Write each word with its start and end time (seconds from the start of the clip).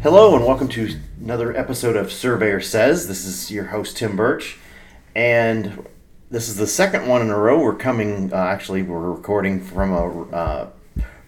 Hello, 0.00 0.36
and 0.36 0.46
welcome 0.46 0.68
to 0.68 0.96
another 1.20 1.56
episode 1.56 1.96
of 1.96 2.12
Surveyor 2.12 2.60
Says. 2.60 3.08
This 3.08 3.24
is 3.24 3.50
your 3.50 3.64
host, 3.64 3.96
Tim 3.96 4.14
Burch, 4.14 4.56
and 5.16 5.84
this 6.30 6.48
is 6.48 6.54
the 6.54 6.68
second 6.68 7.08
one 7.08 7.20
in 7.20 7.30
a 7.30 7.36
row. 7.36 7.60
We're 7.60 7.74
coming, 7.74 8.32
uh, 8.32 8.36
actually, 8.36 8.82
we're 8.84 9.10
recording 9.10 9.60
from 9.60 9.92
a 9.92 10.22
uh, 10.30 10.70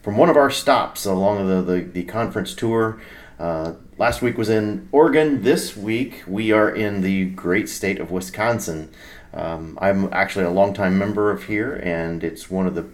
from 0.03 0.17
one 0.17 0.31
of 0.31 0.37
our 0.37 0.51
stops 0.51 1.05
along 1.05 1.49
the, 1.49 1.63
the, 1.63 1.81
the 1.81 2.05
conference 2.05 2.55
tour. 2.55 3.01
Uh, 3.41 3.73
last 3.99 4.23
week 4.23 4.39
was 4.39 4.49
in 4.49 4.89
Oregon. 4.93 5.43
This 5.43 5.77
week 5.77 6.23
we 6.29 6.53
are 6.53 6.71
in 6.71 7.01
the 7.01 7.31
great 7.31 7.69
state 7.69 7.99
of 7.99 8.13
Wisconsin. 8.13 8.89
Um, 9.35 9.81
I'm 9.83 10.13
actually 10.13 10.45
a 10.45 10.51
longtime 10.51 10.97
member 10.97 11.33
of 11.33 11.43
here, 11.45 11.75
and 11.75 12.23
it's 12.23 12.49
one 12.49 12.69
of 12.69 12.77
the 12.77 12.87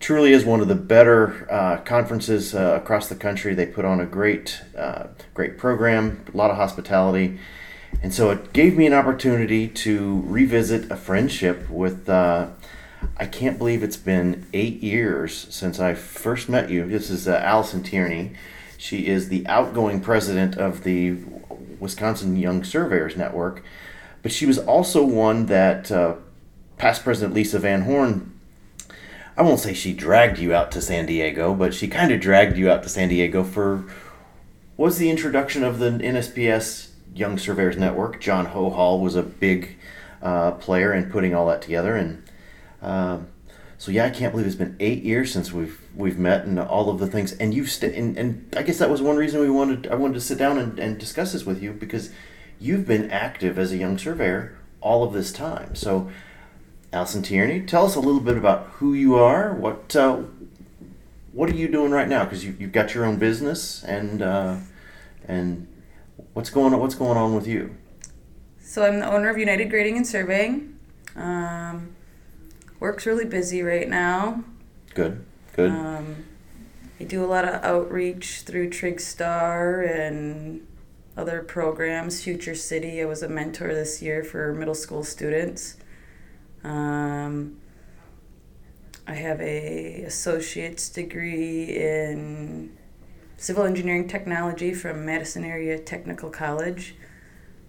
truly 0.00 0.32
is 0.32 0.44
one 0.44 0.60
of 0.60 0.68
the 0.68 0.74
better 0.74 1.46
uh, 1.50 1.76
conferences 1.82 2.54
uh, 2.54 2.80
across 2.82 3.08
the 3.08 3.14
country. 3.14 3.54
They 3.54 3.66
put 3.66 3.84
on 3.84 4.00
a 4.00 4.06
great, 4.06 4.60
uh, 4.76 5.08
great 5.34 5.58
program, 5.58 6.24
a 6.32 6.36
lot 6.36 6.50
of 6.50 6.56
hospitality, 6.56 7.38
and 8.02 8.12
so 8.12 8.30
it 8.30 8.52
gave 8.52 8.76
me 8.76 8.86
an 8.86 8.94
opportunity 8.94 9.68
to 9.68 10.22
revisit 10.26 10.90
a 10.90 10.96
friendship 10.96 11.68
with. 11.70 12.08
Uh, 12.08 12.48
I 13.16 13.26
can't 13.26 13.56
believe 13.56 13.82
it's 13.82 13.96
been 13.96 14.46
eight 14.52 14.82
years 14.82 15.46
since 15.50 15.80
I 15.80 15.94
first 15.94 16.48
met 16.48 16.70
you. 16.70 16.86
This 16.86 17.08
is 17.08 17.26
uh, 17.26 17.40
Allison 17.42 17.82
Tierney. 17.82 18.32
She 18.76 19.06
is 19.06 19.28
the 19.28 19.46
outgoing 19.46 20.00
president 20.00 20.56
of 20.56 20.84
the 20.84 21.18
Wisconsin 21.78 22.36
Young 22.36 22.62
Surveyors 22.62 23.16
Network, 23.16 23.62
but 24.22 24.32
she 24.32 24.46
was 24.46 24.58
also 24.58 25.02
one 25.04 25.46
that 25.46 25.90
uh, 25.90 26.14
past 26.78 27.04
President 27.04 27.34
Lisa 27.34 27.58
Van 27.58 27.82
Horn 27.82 28.39
I 29.40 29.42
won't 29.42 29.58
say 29.58 29.72
she 29.72 29.94
dragged 29.94 30.38
you 30.38 30.54
out 30.54 30.70
to 30.72 30.82
San 30.82 31.06
Diego, 31.06 31.54
but 31.54 31.72
she 31.72 31.88
kind 31.88 32.12
of 32.12 32.20
dragged 32.20 32.58
you 32.58 32.70
out 32.70 32.82
to 32.82 32.90
San 32.90 33.08
Diego 33.08 33.42
for 33.42 33.86
was 34.76 34.98
the 34.98 35.08
introduction 35.08 35.64
of 35.64 35.78
the 35.78 35.92
NSPS 35.92 36.90
Young 37.14 37.38
Surveyors 37.38 37.78
Network. 37.78 38.20
John 38.20 38.48
Hohol 38.48 39.00
was 39.00 39.14
a 39.14 39.22
big 39.22 39.78
uh, 40.20 40.50
player 40.50 40.92
in 40.92 41.10
putting 41.10 41.34
all 41.34 41.46
that 41.46 41.62
together, 41.62 41.96
and 41.96 42.22
um, 42.82 43.28
so 43.78 43.90
yeah, 43.90 44.04
I 44.04 44.10
can't 44.10 44.30
believe 44.30 44.46
it's 44.46 44.56
been 44.56 44.76
eight 44.78 45.04
years 45.04 45.32
since 45.32 45.50
we've 45.50 45.80
we've 45.96 46.18
met 46.18 46.44
and 46.44 46.60
all 46.60 46.90
of 46.90 46.98
the 46.98 47.06
things. 47.06 47.32
And 47.32 47.54
you've 47.54 47.70
st- 47.70 47.94
and, 47.94 48.18
and 48.18 48.54
I 48.54 48.62
guess 48.62 48.76
that 48.76 48.90
was 48.90 49.00
one 49.00 49.16
reason 49.16 49.40
we 49.40 49.48
wanted 49.48 49.86
I 49.86 49.94
wanted 49.94 50.14
to 50.14 50.20
sit 50.20 50.36
down 50.36 50.58
and, 50.58 50.78
and 50.78 50.98
discuss 50.98 51.32
this 51.32 51.46
with 51.46 51.62
you 51.62 51.72
because 51.72 52.10
you've 52.58 52.86
been 52.86 53.10
active 53.10 53.58
as 53.58 53.72
a 53.72 53.78
young 53.78 53.96
surveyor 53.96 54.58
all 54.82 55.02
of 55.02 55.14
this 55.14 55.32
time. 55.32 55.74
So 55.74 56.10
Allison 56.92 57.22
Tierney, 57.22 57.60
tell 57.60 57.86
us 57.86 57.94
a 57.94 58.00
little 58.00 58.20
bit 58.20 58.36
about 58.36 58.66
who 58.74 58.94
you 58.94 59.14
are. 59.14 59.54
What 59.54 59.94
uh, 59.94 60.22
what 61.32 61.48
are 61.48 61.54
you 61.54 61.68
doing 61.68 61.92
right 61.92 62.08
now? 62.08 62.24
Because 62.24 62.44
you, 62.44 62.56
you've 62.58 62.72
got 62.72 62.94
your 62.94 63.04
own 63.04 63.16
business, 63.16 63.84
and 63.84 64.20
uh, 64.22 64.56
and 65.26 65.68
what's 66.32 66.50
going 66.50 66.74
on? 66.74 66.80
What's 66.80 66.96
going 66.96 67.16
on 67.16 67.34
with 67.34 67.46
you? 67.46 67.76
So 68.60 68.84
I'm 68.84 68.98
the 69.00 69.10
owner 69.10 69.28
of 69.28 69.38
United 69.38 69.70
Grading 69.70 69.96
and 69.96 70.06
Surveying. 70.06 70.78
Um, 71.14 71.94
work's 72.80 73.06
really 73.06 73.24
busy 73.24 73.62
right 73.62 73.88
now. 73.88 74.44
Good, 74.94 75.24
good. 75.54 75.70
Um, 75.70 76.24
I 76.98 77.04
do 77.04 77.24
a 77.24 77.26
lot 77.26 77.44
of 77.44 77.62
outreach 77.62 78.42
through 78.42 78.70
TrigStar 78.70 79.88
and 79.88 80.66
other 81.16 81.42
programs. 81.42 82.22
Future 82.22 82.56
City. 82.56 83.00
I 83.00 83.04
was 83.04 83.22
a 83.22 83.28
mentor 83.28 83.74
this 83.74 84.02
year 84.02 84.24
for 84.24 84.52
middle 84.52 84.74
school 84.74 85.04
students. 85.04 85.76
Um, 86.64 87.60
I 89.06 89.14
have 89.14 89.40
a 89.40 90.02
associate's 90.02 90.88
degree 90.88 91.76
in 91.76 92.76
civil 93.36 93.64
engineering 93.64 94.06
technology 94.06 94.74
from 94.74 95.04
Madison 95.04 95.44
Area 95.44 95.78
Technical 95.78 96.30
College. 96.30 96.94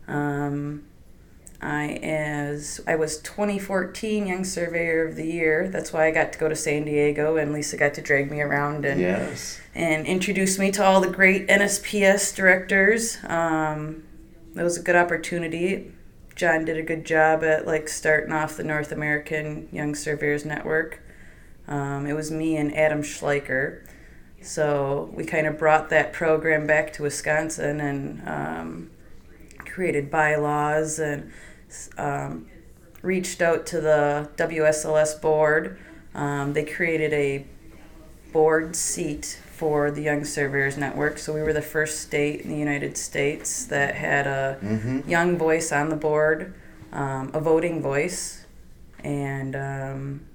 Um, 0.08 0.84
I 1.62 2.00
as 2.02 2.82
I 2.88 2.96
was 2.96 3.18
2014 3.20 4.28
Young 4.28 4.44
Surveyor 4.44 5.08
of 5.08 5.16
the 5.16 5.26
Year. 5.26 5.68
That's 5.68 5.94
why 5.94 6.08
I 6.08 6.12
got 6.12 6.34
to 6.34 6.40
go 6.40 6.50
to 6.50 6.56
San 6.56 6.86
Diego, 6.86 7.38
and 7.38 7.54
Lisa 7.54 7.78
got 7.78 7.94
to 7.96 8.02
drag 8.02 8.32
me 8.32 8.42
around 8.42 8.84
and 8.84 9.00
yes. 9.00 9.60
and 9.76 10.08
introduce 10.08 10.58
me 10.58 10.72
to 10.72 10.84
all 10.84 11.02
the 11.02 11.10
great 11.10 11.48
NSPS 11.48 12.36
directors. 12.36 13.18
Um, 13.24 14.04
that 14.56 14.64
was 14.64 14.78
a 14.78 14.82
good 14.82 14.96
opportunity. 14.96 15.92
John 16.36 16.66
did 16.66 16.78
a 16.78 16.84
good 16.84 17.06
job 17.06 17.44
at 17.44 17.68
like 17.68 17.90
starting 17.90 18.32
off 18.32 18.58
the 18.58 18.64
North 18.64 18.92
American 18.92 19.68
Young 19.72 19.96
Surveyors 19.96 20.46
Network. 20.46 21.02
Um, 21.68 22.06
it 22.08 22.14
was 22.14 22.32
me 22.32 22.58
and 22.58 22.76
Adam 22.76 23.02
Schleicher. 23.02 23.86
So 24.42 25.12
we 25.14 25.24
kind 25.24 25.46
of 25.46 25.58
brought 25.58 25.90
that 25.90 26.14
program 26.14 26.66
back 26.66 26.94
to 26.94 27.04
Wisconsin 27.04 27.80
and 27.80 28.28
um, 28.28 28.92
created 29.60 30.10
bylaws 30.10 31.00
and 31.00 31.32
um, 31.98 32.48
reached 33.02 33.42
out 33.42 33.66
to 33.68 33.82
the 33.82 34.30
WSLS 34.38 35.22
board. 35.22 35.80
Um, 36.14 36.54
they 36.54 36.66
created 36.66 37.14
a 37.14 37.46
board 38.34 38.76
seat 38.76 39.40
for 39.62 39.92
the 39.92 40.02
Young 40.02 40.26
Surveyors 40.26 40.76
Network. 40.76 41.20
So 41.20 41.36
we 41.36 41.44
were 41.44 41.54
the 41.54 41.62
first 41.62 42.00
state 42.00 42.42
in 42.42 42.50
the 42.50 42.58
United 42.58 42.98
States 42.98 43.66
that 43.66 43.94
had 43.94 44.26
a 44.26 44.58
mm-hmm. 44.60 45.08
young 45.08 45.38
voice 45.38 45.72
on 45.72 45.90
the 45.90 45.96
board, 45.96 46.56
um, 46.92 47.30
a 47.36 47.40
voting 47.40 47.80
voice, 47.80 48.48
and 49.04 49.56
um, 49.56 50.26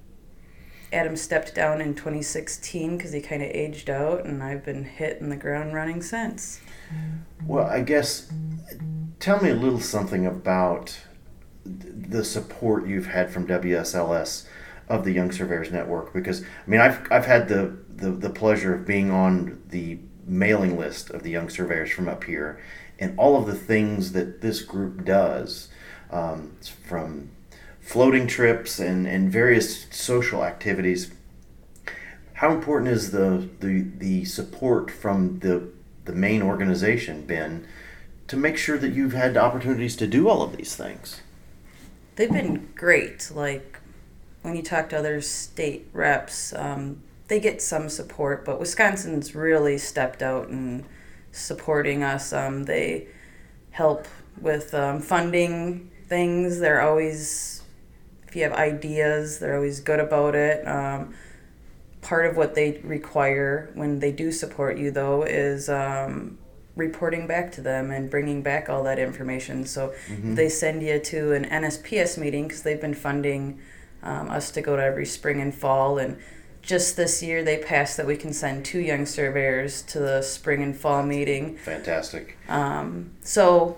Adam 0.93 1.17
stepped 1.17 1.53
down 1.53 1.81
in 1.81 1.93
2016 1.93 2.95
because 2.95 3.11
he 3.11 3.19
kind 3.19 3.43
of 3.43 3.49
aged 3.49 3.89
out, 3.89 4.23
and 4.23 4.41
I've 4.41 4.63
been 4.63 4.85
hitting 4.85 5.27
the 5.27 5.35
ground 5.35 5.73
running 5.73 6.01
since. 6.01 6.61
Well, 7.45 7.67
I 7.67 7.81
guess 7.81 8.31
tell 9.19 9.43
me 9.43 9.49
a 9.49 9.55
little 9.55 9.81
something 9.81 10.25
about 10.25 10.97
the 11.65 12.23
support 12.23 12.87
you've 12.87 13.07
had 13.07 13.29
from 13.29 13.45
WSLS 13.45 14.47
of 14.89 15.03
the 15.03 15.11
Young 15.11 15.31
Surveyors 15.31 15.71
Network 15.71 16.13
because 16.13 16.41
I 16.41 16.69
mean 16.69 16.79
I've 16.79 17.11
I've 17.11 17.25
had 17.25 17.47
the 17.47 17.77
the, 17.89 18.11
the 18.11 18.29
pleasure 18.29 18.75
of 18.75 18.85
being 18.85 19.11
on 19.11 19.61
the 19.69 19.99
mailing 20.25 20.77
list 20.77 21.09
of 21.09 21.23
the 21.23 21.31
Young 21.31 21.49
Surveyors 21.49 21.91
from 21.91 22.07
up 22.07 22.25
here, 22.25 22.61
and 22.99 23.17
all 23.17 23.37
of 23.37 23.47
the 23.47 23.55
things 23.55 24.11
that 24.11 24.41
this 24.41 24.61
group 24.61 25.05
does, 25.05 25.69
um, 26.11 26.55
from 26.87 27.31
floating 27.79 28.27
trips 28.27 28.79
and, 28.79 29.07
and 29.07 29.31
various 29.31 29.87
social 29.91 30.43
activities. 30.43 31.11
How 32.33 32.51
important 32.51 32.91
is 32.91 33.11
the, 33.11 33.49
the, 33.61 33.81
the 33.97 34.25
support 34.25 34.91
from 34.91 35.39
the, 35.39 35.69
the 36.05 36.11
main 36.11 36.43
organization 36.43 37.21
been 37.21 37.65
to 38.27 38.35
make 38.35 38.57
sure 38.57 38.77
that 38.77 38.91
you've 38.91 39.13
had 39.13 39.37
opportunities 39.37 39.95
to 39.95 40.05
do 40.05 40.27
all 40.27 40.43
of 40.43 40.55
these 40.55 40.75
things? 40.75 41.21
They've 42.17 42.31
been 42.31 42.69
great. 42.75 43.31
Like 43.33 43.76
when 44.47 44.55
you 44.55 44.63
talk 44.63 44.87
to 44.89 44.97
other 44.97 45.19
state 45.19 45.89
reps, 45.91 46.53
um, 46.53 47.03
they 47.27 47.39
get 47.39 47.61
some 47.61 47.89
support, 47.89 48.45
but 48.45 48.61
Wisconsin's 48.61 49.35
really 49.35 49.77
stepped 49.77 50.23
out 50.23 50.47
and 50.47 50.85
supporting 51.33 52.01
us. 52.01 52.31
Um, 52.31 52.63
they 52.63 53.07
help 53.71 54.07
with 54.39 54.73
um, 54.73 55.01
funding 55.01 55.91
things. 56.07 56.59
They're 56.59 56.81
always, 56.81 57.61
if 58.29 58.37
you 58.37 58.43
have 58.43 58.53
ideas, 58.53 59.39
they're 59.39 59.55
always 59.55 59.81
good 59.81 59.99
about 59.99 60.33
it. 60.33 60.65
Um, 60.65 61.13
part 62.01 62.25
of 62.25 62.37
what 62.37 62.55
they 62.55 62.79
require 62.85 63.69
when 63.73 63.99
they 63.99 64.13
do 64.13 64.31
support 64.31 64.77
you, 64.77 64.91
though, 64.91 65.23
is 65.23 65.67
um, 65.67 66.37
reporting 66.77 67.27
back 67.27 67.51
to 67.51 67.61
them 67.61 67.91
and 67.91 68.09
bringing 68.09 68.41
back 68.41 68.69
all 68.69 68.83
that 68.83 68.97
information. 68.97 69.65
So 69.65 69.93
mm-hmm. 70.07 70.35
they 70.35 70.47
send 70.47 70.81
you 70.83 70.99
to 70.99 71.33
an 71.33 71.43
NSPS 71.43 72.17
meeting 72.17 72.47
because 72.47 72.63
they've 72.63 72.79
been 72.79 72.93
funding 72.93 73.59
um, 74.03 74.29
us 74.29 74.51
to 74.51 74.61
go 74.61 74.75
to 74.75 74.83
every 74.83 75.05
spring 75.05 75.41
and 75.41 75.53
fall 75.53 75.97
and 75.97 76.17
just 76.61 76.97
this 76.97 77.23
year 77.23 77.43
they 77.43 77.57
passed 77.57 77.95
that 77.97 78.05
we 78.05 78.17
can 78.17 78.33
send 78.33 78.65
two 78.65 78.79
young 78.79 79.05
surveyors 79.05 79.81
to 79.83 79.99
the 79.99 80.21
spring 80.21 80.61
and 80.61 80.75
fall 80.75 81.01
meeting. 81.01 81.55
Fantastic. 81.57 82.37
Um, 82.49 83.11
so 83.21 83.77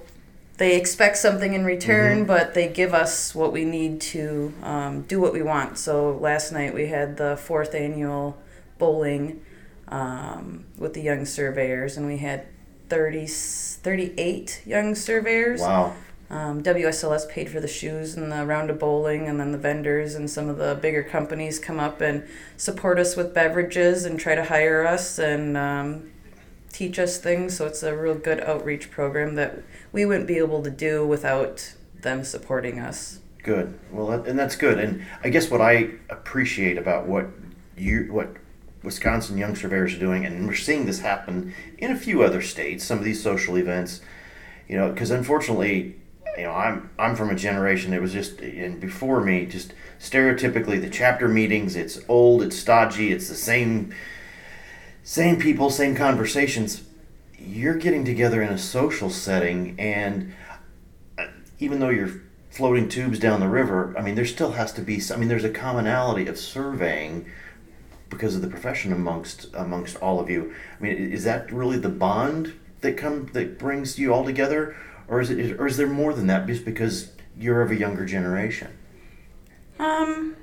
they 0.57 0.75
expect 0.75 1.17
something 1.17 1.53
in 1.53 1.63
return, 1.63 2.25
but 2.25 2.53
they 2.53 2.67
give 2.67 2.93
us 2.93 3.33
what 3.33 3.53
we 3.53 3.63
need 3.63 4.01
to 4.01 4.51
um, 4.63 5.03
do 5.03 5.21
what 5.21 5.33
we 5.33 5.41
want. 5.41 5.77
So 5.77 6.17
last 6.17 6.51
night 6.51 6.73
we 6.73 6.87
had 6.87 7.15
the 7.15 7.37
fourth 7.37 7.75
annual 7.75 8.37
bowling 8.77 9.41
um, 9.87 10.65
with 10.77 10.95
the 10.95 11.01
young 11.01 11.25
surveyors, 11.25 11.95
and 11.95 12.07
we 12.07 12.17
had 12.17 12.45
30, 12.89 13.27
38 13.27 14.63
young 14.65 14.95
surveyors. 14.95 15.61
Wow. 15.61 15.95
Um, 16.31 16.61
WSLS 16.61 17.27
paid 17.27 17.49
for 17.49 17.59
the 17.59 17.67
shoes 17.67 18.15
and 18.15 18.31
the 18.31 18.45
round 18.45 18.69
of 18.69 18.77
bowling, 18.77 19.27
and 19.27 19.39
then 19.39 19.51
the 19.51 19.57
vendors 19.57 20.13
and 20.13 20.29
some 20.29 20.47
of 20.47 20.57
the 20.57 20.77
bigger 20.79 21.01
companies 21.01 21.57
come 21.57 21.79
up 21.79 22.01
and 22.01 22.23
support 22.55 22.99
us 22.99 23.15
with 23.15 23.33
beverages 23.33 24.05
and 24.05 24.19
try 24.19 24.35
to 24.35 24.43
hire 24.43 24.85
us 24.85 25.17
and 25.17 25.57
um, 25.57 26.11
teach 26.71 26.99
us 26.99 27.17
things. 27.17 27.57
So 27.57 27.65
it's 27.65 27.81
a 27.81 27.97
real 27.97 28.13
good 28.13 28.41
outreach 28.41 28.91
program 28.91 29.35
that 29.35 29.63
we 29.91 30.05
wouldn't 30.05 30.27
be 30.27 30.37
able 30.37 30.61
to 30.61 30.69
do 30.69 31.05
without 31.05 31.73
them 32.01 32.23
supporting 32.23 32.79
us. 32.79 33.19
Good. 33.41 33.79
Well, 33.91 34.11
and 34.11 34.37
that's 34.37 34.55
good. 34.55 34.77
And 34.77 35.05
I 35.23 35.29
guess 35.29 35.49
what 35.49 35.61
I 35.61 35.91
appreciate 36.09 36.77
about 36.77 37.07
what 37.07 37.27
you 37.75 38.11
what 38.11 38.35
Wisconsin 38.83 39.37
young 39.37 39.55
surveyors 39.55 39.95
are 39.95 39.99
doing, 39.99 40.25
and 40.25 40.47
we're 40.47 40.53
seeing 40.53 40.85
this 40.85 40.99
happen 40.99 41.53
in 41.77 41.91
a 41.91 41.97
few 41.97 42.21
other 42.21 42.41
states. 42.41 42.83
Some 42.83 42.97
of 42.97 43.03
these 43.03 43.21
social 43.21 43.57
events, 43.57 44.01
you 44.67 44.77
know, 44.77 44.91
because 44.91 45.11
unfortunately, 45.11 45.98
you 46.37 46.43
know, 46.43 46.51
I'm 46.51 46.89
I'm 46.97 47.15
from 47.15 47.29
a 47.29 47.35
generation 47.35 47.91
that 47.91 48.01
was 48.01 48.13
just 48.13 48.39
and 48.41 48.79
before 48.79 49.21
me, 49.21 49.45
just 49.45 49.73
stereotypically 49.99 50.81
the 50.81 50.89
chapter 50.89 51.27
meetings. 51.27 51.75
It's 51.75 51.99
old, 52.07 52.41
it's 52.41 52.57
stodgy, 52.57 53.11
it's 53.11 53.27
the 53.27 53.35
same 53.35 53.93
same 55.03 55.39
people, 55.39 55.69
same 55.69 55.95
conversations. 55.95 56.83
You're 57.37 57.75
getting 57.75 58.03
together 58.03 58.41
in 58.41 58.49
a 58.49 58.57
social 58.57 59.09
setting, 59.09 59.75
and 59.79 60.33
uh, 61.17 61.27
even 61.59 61.79
though 61.79 61.89
you're 61.89 62.21
floating 62.51 62.89
tubes 62.89 63.19
down 63.19 63.39
the 63.39 63.47
river, 63.47 63.95
I 63.97 64.01
mean, 64.01 64.15
there 64.15 64.25
still 64.25 64.51
has 64.51 64.73
to 64.73 64.81
be. 64.81 65.01
I 65.11 65.17
mean, 65.17 65.29
there's 65.29 65.43
a 65.43 65.49
commonality 65.49 66.27
of 66.27 66.37
surveying 66.37 67.25
because 68.09 68.35
of 68.35 68.41
the 68.41 68.47
profession 68.47 68.91
amongst 68.91 69.47
amongst 69.53 69.95
all 69.97 70.19
of 70.19 70.29
you. 70.29 70.53
I 70.79 70.83
mean, 70.83 71.11
is 71.11 71.23
that 71.23 71.51
really 71.51 71.77
the 71.77 71.89
bond 71.89 72.53
that 72.81 72.97
come 72.97 73.27
that 73.33 73.59
brings 73.59 73.99
you 73.99 74.13
all 74.13 74.25
together, 74.25 74.75
or 75.09 75.21
is 75.21 75.29
it, 75.29 75.59
or 75.59 75.67
is 75.67 75.77
there 75.77 75.87
more 75.87 76.13
than 76.13 76.27
that? 76.27 76.47
Just 76.47 76.65
because 76.65 77.11
you're 77.37 77.61
of 77.61 77.71
a 77.71 77.75
younger 77.75 78.05
generation. 78.05 78.71
Um, 79.79 80.35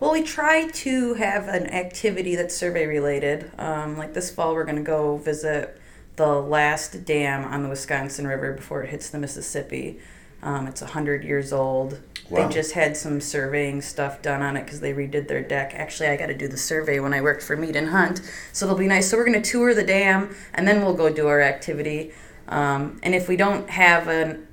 well, 0.00 0.12
we 0.12 0.22
try 0.22 0.68
to 0.68 1.14
have 1.14 1.48
an 1.48 1.66
activity 1.66 2.34
that's 2.34 2.56
survey 2.56 2.86
related. 2.86 3.50
Um, 3.58 3.98
like 3.98 4.14
this 4.14 4.30
fall, 4.30 4.54
we're 4.54 4.64
going 4.64 4.76
to 4.76 4.82
go 4.82 5.18
visit 5.18 5.78
the 6.16 6.40
last 6.40 7.04
dam 7.04 7.44
on 7.44 7.62
the 7.62 7.68
Wisconsin 7.68 8.26
River 8.26 8.52
before 8.52 8.82
it 8.82 8.90
hits 8.90 9.10
the 9.10 9.18
Mississippi. 9.18 10.00
Um, 10.42 10.66
it's 10.66 10.80
100 10.80 11.22
years 11.22 11.52
old. 11.52 12.00
Wow. 12.30 12.46
They 12.46 12.54
just 12.54 12.72
had 12.72 12.96
some 12.96 13.20
surveying 13.20 13.82
stuff 13.82 14.22
done 14.22 14.40
on 14.40 14.56
it 14.56 14.64
because 14.64 14.80
they 14.80 14.92
redid 14.92 15.28
their 15.28 15.42
deck. 15.42 15.72
Actually, 15.74 16.08
I 16.08 16.16
got 16.16 16.26
to 16.26 16.34
do 16.34 16.48
the 16.48 16.56
survey 16.56 17.00
when 17.00 17.12
I 17.12 17.20
worked 17.20 17.42
for 17.42 17.56
Mead 17.56 17.76
and 17.76 17.88
Hunt, 17.88 18.22
so 18.52 18.66
it'll 18.66 18.78
be 18.78 18.86
nice. 18.86 19.10
So 19.10 19.16
we're 19.16 19.26
going 19.26 19.42
to 19.42 19.50
tour 19.50 19.74
the 19.74 19.84
dam 19.84 20.34
and 20.54 20.66
then 20.66 20.82
we'll 20.82 20.94
go 20.94 21.10
do 21.12 21.26
our 21.26 21.42
activity. 21.42 22.12
Um, 22.50 23.00
and 23.02 23.14
if 23.14 23.28
we 23.28 23.36
don't 23.36 23.70
have 23.70 24.08
an 24.08 24.46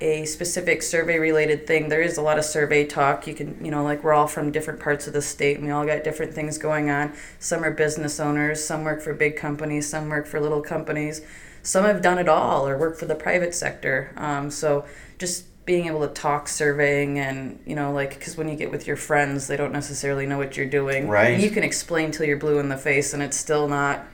a 0.00 0.24
specific 0.26 0.82
survey 0.82 1.18
related 1.18 1.66
thing, 1.66 1.88
there 1.88 2.02
is 2.02 2.18
a 2.18 2.22
lot 2.22 2.36
of 2.36 2.44
survey 2.44 2.84
talk. 2.84 3.26
You 3.26 3.34
can, 3.34 3.64
you 3.64 3.70
know, 3.70 3.82
like 3.82 4.02
we're 4.02 4.12
all 4.12 4.26
from 4.26 4.50
different 4.50 4.80
parts 4.80 5.06
of 5.06 5.12
the 5.12 5.22
state 5.22 5.56
and 5.56 5.66
we 5.66 5.72
all 5.72 5.86
got 5.86 6.04
different 6.04 6.34
things 6.34 6.58
going 6.58 6.90
on. 6.90 7.14
Some 7.38 7.64
are 7.64 7.70
business 7.70 8.18
owners, 8.20 8.62
some 8.62 8.84
work 8.84 9.00
for 9.00 9.14
big 9.14 9.36
companies, 9.36 9.88
some 9.88 10.08
work 10.08 10.26
for 10.26 10.40
little 10.40 10.60
companies. 10.60 11.22
Some 11.62 11.84
have 11.84 12.02
done 12.02 12.18
it 12.18 12.28
all 12.28 12.68
or 12.68 12.76
work 12.76 12.98
for 12.98 13.06
the 13.06 13.14
private 13.14 13.54
sector. 13.54 14.12
Um, 14.16 14.50
so 14.50 14.84
just 15.18 15.46
being 15.64 15.86
able 15.86 16.06
to 16.06 16.12
talk 16.12 16.48
surveying 16.48 17.18
and, 17.18 17.58
you 17.64 17.74
know, 17.74 17.90
like, 17.90 18.10
because 18.10 18.36
when 18.36 18.48
you 18.48 18.56
get 18.56 18.70
with 18.70 18.86
your 18.86 18.96
friends, 18.96 19.46
they 19.46 19.56
don't 19.56 19.72
necessarily 19.72 20.26
know 20.26 20.36
what 20.36 20.56
you're 20.58 20.66
doing. 20.66 21.08
Right. 21.08 21.40
You 21.40 21.50
can 21.50 21.62
explain 21.62 22.10
till 22.10 22.26
you're 22.26 22.36
blue 22.36 22.58
in 22.58 22.68
the 22.68 22.76
face 22.76 23.14
and 23.14 23.22
it's 23.22 23.38
still 23.38 23.68
not, 23.68 24.04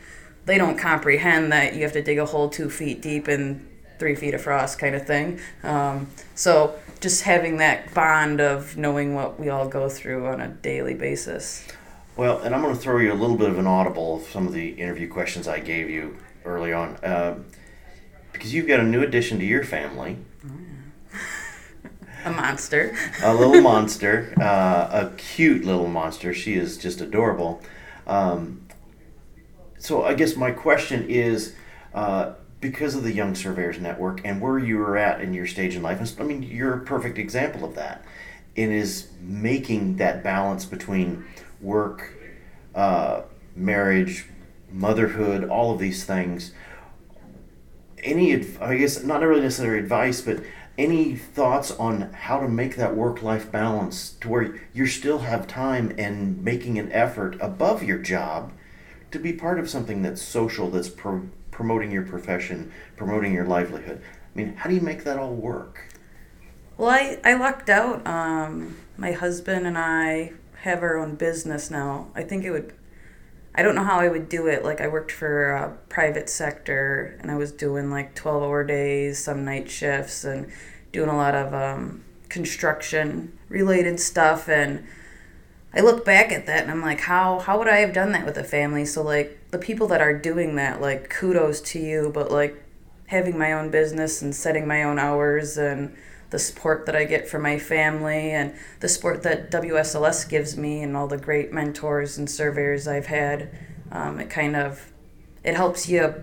they 0.46 0.58
don't 0.58 0.78
comprehend 0.78 1.52
that 1.52 1.74
you 1.74 1.82
have 1.82 1.92
to 1.92 2.02
dig 2.02 2.18
a 2.18 2.26
hole 2.26 2.48
two 2.48 2.70
feet 2.70 3.00
deep 3.00 3.28
and 3.28 3.66
three 3.98 4.14
feet 4.14 4.34
of 4.34 4.40
frost 4.40 4.78
kind 4.78 4.94
of 4.94 5.06
thing. 5.06 5.38
Um, 5.62 6.08
so 6.34 6.78
just 7.00 7.22
having 7.22 7.58
that 7.58 7.92
bond 7.94 8.40
of 8.40 8.76
knowing 8.76 9.14
what 9.14 9.38
we 9.38 9.48
all 9.48 9.68
go 9.68 9.88
through 9.88 10.26
on 10.26 10.40
a 10.40 10.48
daily 10.48 10.94
basis. 10.94 11.66
Well, 12.16 12.40
and 12.40 12.54
I'm 12.54 12.62
going 12.62 12.74
to 12.74 12.80
throw 12.80 12.98
you 12.98 13.12
a 13.12 13.14
little 13.14 13.36
bit 13.36 13.48
of 13.48 13.58
an 13.58 13.66
audible 13.66 14.16
of 14.16 14.24
some 14.24 14.46
of 14.46 14.52
the 14.52 14.70
interview 14.70 15.08
questions 15.08 15.46
I 15.46 15.60
gave 15.60 15.88
you 15.88 16.16
early 16.44 16.72
on, 16.72 16.96
uh, 16.96 17.38
because 18.32 18.52
you've 18.52 18.66
got 18.66 18.80
a 18.80 18.82
new 18.82 19.02
addition 19.02 19.38
to 19.38 19.44
your 19.44 19.64
family. 19.64 20.18
A 22.24 22.30
monster. 22.30 22.94
a 23.22 23.34
little 23.34 23.62
monster, 23.62 24.34
uh, 24.38 24.88
a 24.92 25.10
cute 25.16 25.64
little 25.64 25.88
monster. 25.88 26.34
She 26.34 26.52
is 26.52 26.76
just 26.76 27.00
adorable. 27.00 27.62
Um, 28.06 28.60
so 29.80 30.04
I 30.04 30.14
guess 30.14 30.36
my 30.36 30.50
question 30.50 31.08
is, 31.08 31.54
uh, 31.94 32.34
because 32.60 32.94
of 32.94 33.02
the 33.02 33.12
Young 33.12 33.34
Surveyors 33.34 33.80
Network 33.80 34.20
and 34.24 34.40
where 34.40 34.58
you 34.58 34.76
were 34.76 34.98
at 34.98 35.22
in 35.22 35.32
your 35.32 35.46
stage 35.46 35.74
in 35.74 35.82
life, 35.82 36.20
I 36.20 36.22
mean, 36.22 36.42
you're 36.42 36.74
a 36.74 36.80
perfect 36.84 37.16
example 37.18 37.64
of 37.64 37.74
that. 37.76 38.04
It 38.54 38.68
is 38.68 39.08
making 39.22 39.96
that 39.96 40.22
balance 40.22 40.66
between 40.66 41.24
work, 41.62 42.12
uh, 42.74 43.22
marriage, 43.56 44.26
motherhood, 44.70 45.48
all 45.48 45.72
of 45.72 45.78
these 45.78 46.04
things. 46.04 46.52
Any, 48.04 48.34
I 48.60 48.76
guess, 48.76 49.02
not 49.02 49.22
really 49.22 49.40
necessarily 49.40 49.78
advice, 49.78 50.20
but 50.20 50.42
any 50.76 51.16
thoughts 51.16 51.70
on 51.72 52.12
how 52.12 52.40
to 52.40 52.48
make 52.48 52.76
that 52.76 52.94
work 52.94 53.22
life 53.22 53.50
balance 53.50 54.12
to 54.20 54.28
where 54.28 54.60
you 54.74 54.86
still 54.86 55.20
have 55.20 55.46
time 55.46 55.94
and 55.96 56.42
making 56.44 56.78
an 56.78 56.92
effort 56.92 57.36
above 57.40 57.82
your 57.82 57.98
job 57.98 58.52
to 59.10 59.18
be 59.18 59.32
part 59.32 59.58
of 59.58 59.68
something 59.68 60.02
that's 60.02 60.22
social, 60.22 60.70
that's 60.70 60.88
pro- 60.88 61.28
promoting 61.50 61.90
your 61.90 62.04
profession, 62.04 62.72
promoting 62.96 63.32
your 63.32 63.46
livelihood? 63.46 64.00
I 64.02 64.38
mean, 64.38 64.54
how 64.56 64.68
do 64.68 64.74
you 64.74 64.80
make 64.80 65.04
that 65.04 65.18
all 65.18 65.34
work? 65.34 65.84
Well, 66.76 66.90
I, 66.90 67.18
I 67.24 67.34
lucked 67.34 67.68
out. 67.68 68.06
Um, 68.06 68.76
my 68.96 69.12
husband 69.12 69.66
and 69.66 69.76
I 69.76 70.32
have 70.62 70.82
our 70.82 70.96
own 70.96 71.16
business 71.16 71.70
now. 71.70 72.08
I 72.14 72.22
think 72.22 72.44
it 72.44 72.50
would, 72.50 72.72
I 73.54 73.62
don't 73.62 73.74
know 73.74 73.84
how 73.84 73.98
I 73.98 74.08
would 74.08 74.28
do 74.28 74.46
it. 74.46 74.64
Like, 74.64 74.80
I 74.80 74.88
worked 74.88 75.12
for 75.12 75.52
a 75.52 75.76
private 75.88 76.30
sector 76.30 77.18
and 77.20 77.30
I 77.30 77.36
was 77.36 77.52
doing 77.52 77.90
like 77.90 78.14
12 78.14 78.42
hour 78.42 78.64
days, 78.64 79.18
some 79.18 79.44
night 79.44 79.70
shifts, 79.70 80.24
and 80.24 80.50
doing 80.92 81.10
a 81.10 81.16
lot 81.16 81.34
of 81.34 81.52
um, 81.52 82.04
construction 82.28 83.38
related 83.48 83.98
stuff. 84.00 84.48
And 84.48 84.86
I 85.72 85.80
look 85.80 86.04
back 86.04 86.32
at 86.32 86.46
that 86.46 86.62
and 86.62 86.70
I'm 86.70 86.82
like, 86.82 87.00
how, 87.00 87.38
how 87.38 87.58
would 87.58 87.68
I 87.68 87.78
have 87.78 87.92
done 87.92 88.12
that 88.12 88.26
with 88.26 88.36
a 88.36 88.44
family? 88.44 88.84
So, 88.84 89.02
like, 89.02 89.50
the 89.50 89.58
people 89.58 89.86
that 89.88 90.00
are 90.00 90.16
doing 90.16 90.56
that, 90.56 90.80
like, 90.80 91.08
kudos 91.10 91.60
to 91.60 91.78
you, 91.78 92.10
but 92.12 92.30
like, 92.30 92.60
having 93.06 93.36
my 93.36 93.52
own 93.52 93.70
business 93.70 94.22
and 94.22 94.34
setting 94.34 94.66
my 94.66 94.84
own 94.84 94.98
hours 94.98 95.58
and 95.58 95.96
the 96.30 96.38
support 96.38 96.86
that 96.86 96.94
I 96.94 97.04
get 97.04 97.28
from 97.28 97.42
my 97.42 97.58
family 97.58 98.30
and 98.30 98.54
the 98.78 98.88
support 98.88 99.24
that 99.24 99.50
WSLS 99.50 100.28
gives 100.28 100.56
me 100.56 100.82
and 100.82 100.96
all 100.96 101.08
the 101.08 101.18
great 101.18 101.52
mentors 101.52 102.18
and 102.18 102.30
surveyors 102.30 102.86
I've 102.86 103.06
had. 103.06 103.50
Um, 103.90 104.20
it 104.20 104.30
kind 104.30 104.54
of 104.54 104.92
it 105.42 105.56
helps 105.56 105.88
you 105.88 106.22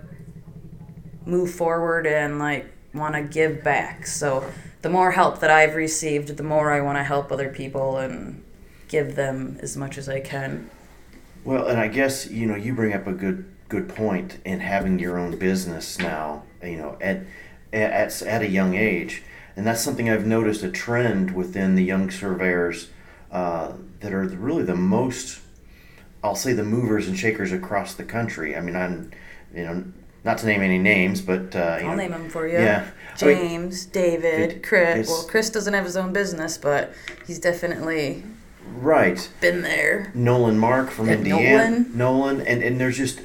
move 1.26 1.52
forward 1.52 2.08
and 2.08 2.40
like 2.40 2.72
want 2.94 3.16
to 3.16 3.22
give 3.22 3.64
back. 3.64 4.08
So 4.08 4.50
the 4.82 4.90
more 4.90 5.12
help 5.12 5.42
that 5.42 5.52
I've 5.52 5.76
received, 5.76 6.38
the 6.38 6.44
more 6.44 6.72
I 6.72 6.80
want 6.80 6.98
to 6.98 7.04
help 7.04 7.34
other 7.34 7.50
people 7.50 7.98
and 7.98 8.44
give 8.88 9.16
them 9.16 9.60
as 9.62 9.76
much 9.78 9.98
as 9.98 10.08
I 10.08 10.20
can. 10.20 10.70
Well, 11.44 11.68
and 11.68 11.80
I 11.80 11.88
guess 11.88 12.30
you 12.30 12.46
know 12.46 12.56
you 12.56 12.74
bring 12.74 12.94
up 12.94 13.08
a 13.08 13.14
good 13.14 13.46
good 13.70 13.90
point 13.90 14.40
in 14.46 14.60
having 14.60 15.00
your 15.00 15.18
own 15.18 15.38
business 15.38 15.98
now. 16.00 16.44
You 16.64 16.78
know, 16.78 16.98
at 17.02 17.22
at 17.72 18.22
at 18.22 18.42
a 18.42 18.50
young 18.50 18.76
age, 18.76 19.24
and 19.56 19.66
that's 19.66 19.82
something 19.82 20.10
I've 20.10 20.26
noticed 20.26 20.64
a 20.64 20.70
trend 20.70 21.36
within 21.36 21.76
the 21.76 21.84
young 21.84 22.10
surveyors 22.10 22.90
uh, 23.32 23.74
that 24.00 24.14
are 24.14 24.24
really 24.24 24.64
the 24.64 24.76
most. 24.76 25.40
I'll 26.24 26.36
say 26.36 26.54
the 26.54 26.64
movers 26.64 27.08
and 27.08 27.18
shakers 27.18 27.52
across 27.52 27.94
the 27.94 28.04
country. 28.04 28.56
I 28.58 28.60
mean, 28.60 28.76
I'm, 28.76 29.12
you 29.54 29.64
know, 29.64 29.84
not 30.24 30.40
to 30.40 30.46
name 30.48 30.62
any 30.62 30.80
names, 30.80 31.22
but 31.22 31.56
uh, 31.56 31.78
you 31.80 31.88
I'll 31.88 31.92
know, 31.92 31.96
name 31.96 32.12
them 32.12 32.30
for 32.30 32.48
you. 32.48 32.56
Yeah, 32.56 32.90
I 33.22 33.26
mean, 33.26 33.38
James, 33.38 33.86
David, 33.86 34.64
Chris. 34.64 35.08
Well, 35.08 35.24
Chris 35.24 35.50
doesn't 35.50 35.74
have 35.74 35.86
his 35.86 35.96
own 35.96 36.12
business, 36.14 36.58
but 36.58 36.94
he's 37.26 37.40
definitely 37.40 38.24
right. 38.82 39.30
been 39.42 39.62
there. 39.62 40.12
Nolan 40.14 40.58
Mark 40.60 40.90
from 40.90 41.08
Yeah, 41.08 41.14
Indiana. 41.14 41.70
Nolan. 41.70 41.98
Nolan, 41.98 42.42
and, 42.42 42.64
and 42.64 42.80
there's 42.80 42.98
just 42.98 43.22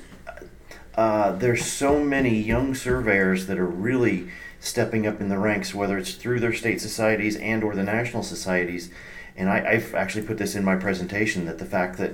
uh, 0.95 1.33
there's 1.33 1.65
so 1.65 2.03
many 2.03 2.39
young 2.41 2.75
surveyors 2.75 3.47
that 3.47 3.59
are 3.59 3.67
really 3.67 4.29
stepping 4.61 5.07
up 5.07 5.21
in 5.21 5.29
the 5.29 5.39
ranks, 5.39 5.75
whether 5.75 5.99
it's 5.99 6.15
through 6.15 6.41
their 6.41 6.53
state 6.53 6.81
societies 6.81 7.37
and 7.37 7.65
or 7.65 7.75
the 7.75 7.83
national 7.83 8.23
societies. 8.23 8.91
And 9.37 9.49
I, 9.49 9.73
I've 9.73 9.95
actually 9.95 10.27
put 10.27 10.39
this 10.39 10.55
in 10.55 10.65
my 10.65 10.77
presentation 10.77 11.47
that 11.47 11.59
the 11.59 11.65
fact 11.65 11.99
that 11.99 12.13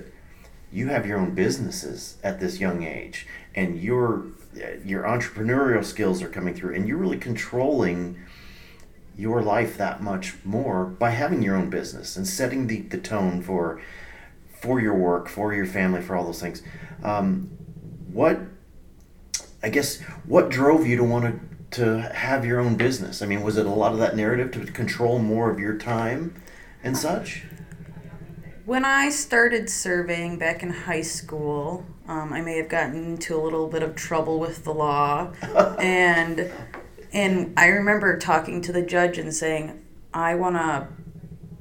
you 0.72 0.88
have 0.88 1.06
your 1.06 1.18
own 1.18 1.34
businesses 1.34 2.16
at 2.22 2.40
this 2.40 2.60
young 2.60 2.84
age, 2.84 3.26
and 3.54 3.80
your 3.80 4.26
your 4.84 5.02
entrepreneurial 5.02 5.84
skills 5.84 6.22
are 6.22 6.28
coming 6.28 6.54
through, 6.54 6.74
and 6.74 6.86
you're 6.86 6.96
really 6.98 7.18
controlling 7.18 8.18
your 9.18 9.42
life 9.42 9.76
that 9.76 10.00
much 10.00 10.34
more 10.44 10.86
by 10.86 11.10
having 11.10 11.42
your 11.42 11.56
own 11.56 11.68
business 11.68 12.16
and 12.16 12.26
setting 12.26 12.68
the, 12.68 12.80
the 12.82 12.98
tone 12.98 13.42
for 13.42 13.80
for 14.60 14.80
your 14.80 14.94
work, 14.94 15.28
for 15.28 15.54
your 15.54 15.66
family, 15.66 16.00
for 16.00 16.16
all 16.16 16.24
those 16.24 16.40
things. 16.40 16.62
Um, 17.02 17.50
what 18.12 18.40
I 19.62 19.68
guess 19.68 20.00
what 20.24 20.48
drove 20.48 20.86
you 20.86 20.96
to 20.96 21.04
want 21.04 21.24
to 21.24 21.40
to 21.82 22.00
have 22.14 22.44
your 22.44 22.60
own 22.60 22.76
business? 22.76 23.20
I 23.20 23.26
mean, 23.26 23.42
was 23.42 23.56
it 23.58 23.66
a 23.66 23.70
lot 23.70 23.92
of 23.92 23.98
that 23.98 24.16
narrative 24.16 24.52
to 24.52 24.72
control 24.72 25.18
more 25.18 25.50
of 25.50 25.58
your 25.58 25.76
time 25.76 26.40
and 26.82 26.96
such? 26.96 27.44
When 28.64 28.84
I 28.84 29.10
started 29.10 29.68
surveying 29.68 30.38
back 30.38 30.62
in 30.62 30.70
high 30.70 31.02
school, 31.02 31.84
um, 32.06 32.32
I 32.32 32.40
may 32.40 32.56
have 32.58 32.68
gotten 32.68 32.96
into 32.96 33.34
a 33.34 33.40
little 33.40 33.66
bit 33.66 33.82
of 33.82 33.94
trouble 33.96 34.38
with 34.38 34.64
the 34.64 34.72
law, 34.72 35.32
and 35.78 36.50
and 37.12 37.54
I 37.56 37.66
remember 37.66 38.16
talking 38.18 38.60
to 38.62 38.72
the 38.72 38.82
judge 38.82 39.18
and 39.18 39.32
saying, 39.32 39.82
I 40.12 40.34
want 40.34 40.56
to 40.56 40.88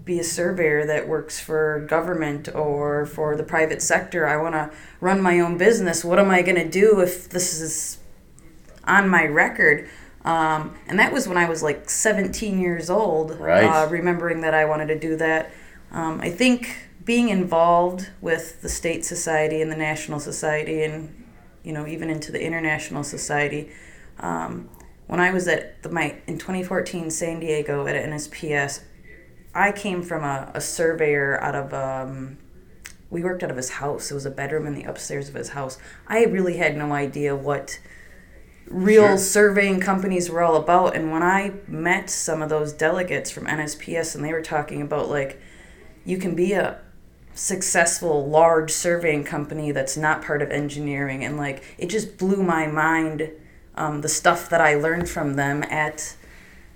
be 0.03 0.19
a 0.19 0.23
surveyor 0.23 0.85
that 0.85 1.07
works 1.07 1.39
for 1.39 1.85
government 1.89 2.47
or 2.55 3.05
for 3.05 3.35
the 3.35 3.43
private 3.43 3.81
sector. 3.81 4.25
I 4.25 4.37
want 4.37 4.55
to 4.55 4.71
run 5.01 5.21
my 5.21 5.39
own 5.39 5.57
business. 5.57 6.03
What 6.03 6.17
am 6.17 6.31
I 6.31 6.41
going 6.41 6.55
to 6.55 6.67
do 6.67 7.01
if 7.01 7.29
this 7.29 7.59
is 7.59 7.99
on 8.85 9.09
my 9.09 9.25
record? 9.25 9.89
Um, 10.23 10.75
and 10.87 10.99
that 10.99 11.11
was 11.13 11.27
when 11.27 11.37
I 11.37 11.47
was 11.47 11.61
like 11.61 11.89
17 11.89 12.59
years 12.59 12.89
old, 12.89 13.39
right. 13.39 13.63
uh, 13.63 13.87
remembering 13.89 14.41
that 14.41 14.53
I 14.53 14.65
wanted 14.65 14.87
to 14.87 14.99
do 14.99 15.15
that. 15.17 15.51
Um, 15.91 16.19
I 16.21 16.29
think 16.29 16.89
being 17.07 17.29
involved 17.29 18.09
with 18.19 18.61
the 18.61 18.69
state 18.69 19.05
society 19.05 19.61
and 19.61 19.71
the 19.71 19.77
national 19.77 20.19
society 20.19 20.83
and 20.83 21.25
you 21.63 21.71
know 21.71 21.87
even 21.87 22.09
into 22.09 22.33
the 22.33 22.43
international 22.43 23.01
society 23.01 23.71
um, 24.19 24.69
when 25.07 25.19
i 25.19 25.31
was 25.31 25.47
at 25.47 25.81
the 25.83 25.89
my 25.89 26.15
in 26.27 26.37
2014 26.37 27.09
san 27.09 27.39
diego 27.39 27.87
at 27.87 27.95
nsps 27.95 28.81
i 29.55 29.71
came 29.71 30.03
from 30.03 30.23
a, 30.23 30.51
a 30.53 30.61
surveyor 30.61 31.41
out 31.41 31.55
of 31.55 31.73
um, 31.73 32.37
we 33.09 33.23
worked 33.23 33.43
out 33.43 33.51
of 33.51 33.57
his 33.57 33.69
house. 33.69 34.11
It 34.11 34.13
was 34.13 34.25
a 34.25 34.31
bedroom 34.31 34.65
in 34.67 34.75
the 34.75 34.83
upstairs 34.83 35.29
of 35.29 35.35
his 35.35 35.49
house. 35.49 35.77
I 36.07 36.25
really 36.25 36.57
had 36.57 36.75
no 36.75 36.91
idea 36.93 37.35
what 37.35 37.79
real 38.67 39.07
sure. 39.07 39.17
surveying 39.17 39.79
companies 39.79 40.29
were 40.29 40.41
all 40.41 40.57
about. 40.57 40.95
And 40.95 41.11
when 41.11 41.23
i 41.23 41.53
met 41.67 42.09
some 42.09 42.41
of 42.41 42.49
those 42.49 42.73
delegates 42.73 43.31
from 43.31 43.45
nsps 43.45 44.13
and 44.13 44.25
they 44.25 44.33
were 44.33 44.41
talking 44.41 44.81
about 44.81 45.09
like 45.09 45.41
you 46.03 46.17
can 46.17 46.35
be 46.35 46.51
a 46.51 46.79
successful 47.33 48.27
large 48.27 48.71
surveying 48.71 49.23
company 49.23 49.71
that's 49.71 49.95
not 49.95 50.21
part 50.21 50.41
of 50.41 50.51
engineering. 50.51 51.23
And 51.23 51.37
like 51.37 51.63
it 51.77 51.87
just 51.89 52.17
blew 52.17 52.43
my 52.43 52.67
mind 52.67 53.31
um, 53.77 54.01
the 54.01 54.09
stuff 54.09 54.49
that 54.49 54.61
i 54.61 54.75
learned 54.75 55.09
from 55.09 55.35
them 55.35 55.63
at 55.63 56.15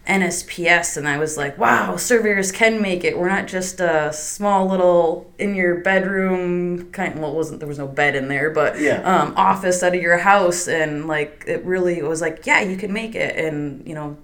nsps 0.08 0.98
and 0.98 1.08
i 1.08 1.18
was 1.18 1.38
like 1.38 1.58
wow 1.58 1.96
surveyors 1.96 2.52
can 2.52 2.82
make 2.82 3.04
it 3.04 3.18
we're 3.18 3.30
not 3.30 3.48
just 3.48 3.80
a 3.80 4.12
small 4.12 4.66
little 4.66 5.32
in 5.38 5.54
your 5.54 5.76
bedroom 5.82 6.92
kind 6.92 7.14
of, 7.14 7.20
well 7.20 7.32
it 7.32 7.36
wasn't 7.36 7.60
there 7.60 7.68
was 7.68 7.78
no 7.78 7.88
bed 7.88 8.16
in 8.16 8.28
there 8.28 8.50
but 8.50 8.80
yeah. 8.80 9.02
um, 9.04 9.34
office 9.38 9.84
out 9.84 9.94
of 9.94 10.02
your 10.02 10.18
house 10.18 10.68
and 10.68 11.08
like 11.08 11.44
it 11.46 11.64
really 11.64 12.02
was 12.02 12.20
like 12.20 12.46
yeah 12.48 12.62
you 12.62 12.76
can 12.76 12.92
make 12.92 13.14
it 13.14 13.36
and 13.36 13.88
you 13.88 13.94
know 13.94 14.18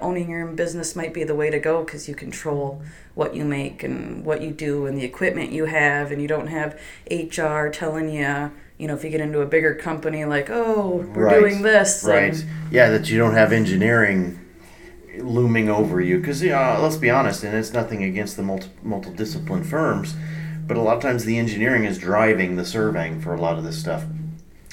owning 0.00 0.30
your 0.30 0.48
own 0.48 0.54
business 0.54 0.94
might 0.94 1.14
be 1.14 1.24
the 1.24 1.34
way 1.34 1.50
to 1.50 1.58
go 1.58 1.84
because 1.84 2.08
you 2.08 2.14
control 2.14 2.82
what 3.14 3.34
you 3.34 3.44
make 3.44 3.82
and 3.82 4.24
what 4.24 4.42
you 4.42 4.50
do 4.50 4.86
and 4.86 4.98
the 4.98 5.04
equipment 5.04 5.50
you 5.50 5.66
have 5.66 6.10
and 6.12 6.20
you 6.20 6.28
don't 6.28 6.48
have 6.48 6.78
hr 7.10 7.68
telling 7.68 8.08
you 8.08 8.50
you 8.78 8.88
know 8.88 8.94
if 8.94 9.04
you 9.04 9.10
get 9.10 9.20
into 9.20 9.40
a 9.40 9.46
bigger 9.46 9.74
company 9.74 10.24
like 10.24 10.48
oh 10.50 11.06
we're 11.14 11.26
right. 11.26 11.40
doing 11.40 11.62
this 11.62 12.04
right. 12.04 12.34
And, 12.34 12.46
yeah 12.70 12.90
that 12.90 13.10
you 13.10 13.18
don't 13.18 13.34
have 13.34 13.52
engineering 13.52 14.38
looming 15.18 15.68
over 15.68 16.00
you. 16.00 16.18
Because 16.18 16.42
you 16.42 16.50
know, 16.50 16.78
let's 16.80 16.96
be 16.96 17.10
honest 17.10 17.44
and 17.44 17.54
it's 17.54 17.72
nothing 17.72 18.02
against 18.02 18.36
the 18.36 18.42
multi, 18.42 18.70
multi-discipline 18.82 19.62
firms 19.62 20.16
but 20.66 20.76
a 20.76 20.80
lot 20.80 20.96
of 20.96 21.02
times 21.02 21.24
the 21.24 21.38
engineering 21.38 21.84
is 21.84 21.98
driving 21.98 22.56
the 22.56 22.64
surveying 22.64 23.20
for 23.20 23.34
a 23.34 23.40
lot 23.40 23.58
of 23.58 23.64
this 23.64 23.78
stuff. 23.78 24.04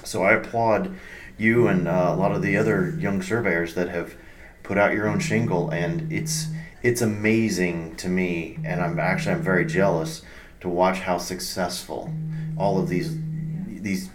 So 0.03 0.23
i 0.23 0.33
applaud 0.33 0.95
you 1.37 1.67
and 1.67 1.87
uh, 1.87 2.11
a 2.13 2.15
lot 2.15 2.31
of 2.31 2.41
the 2.41 2.57
other 2.57 2.95
young 2.99 3.21
surveyors 3.21 3.73
that 3.73 3.89
have 3.89 4.15
put 4.63 4.77
out 4.77 4.93
your 4.93 5.07
own 5.07 5.19
shingle, 5.19 5.69
and 5.69 6.11
it's 6.11 6.47
it's 6.83 7.01
amazing 7.01 7.95
to 7.97 8.07
me, 8.07 8.59
and 8.63 8.81
I'm 8.81 8.99
actually 8.99 9.35
I'm 9.35 9.41
very 9.41 9.65
jealous 9.65 10.21
to 10.61 10.69
watch 10.69 10.99
how 10.99 11.17
successful 11.17 12.13
all 12.57 12.79
of 12.79 12.89
these 12.89 13.17
these 13.81 14.09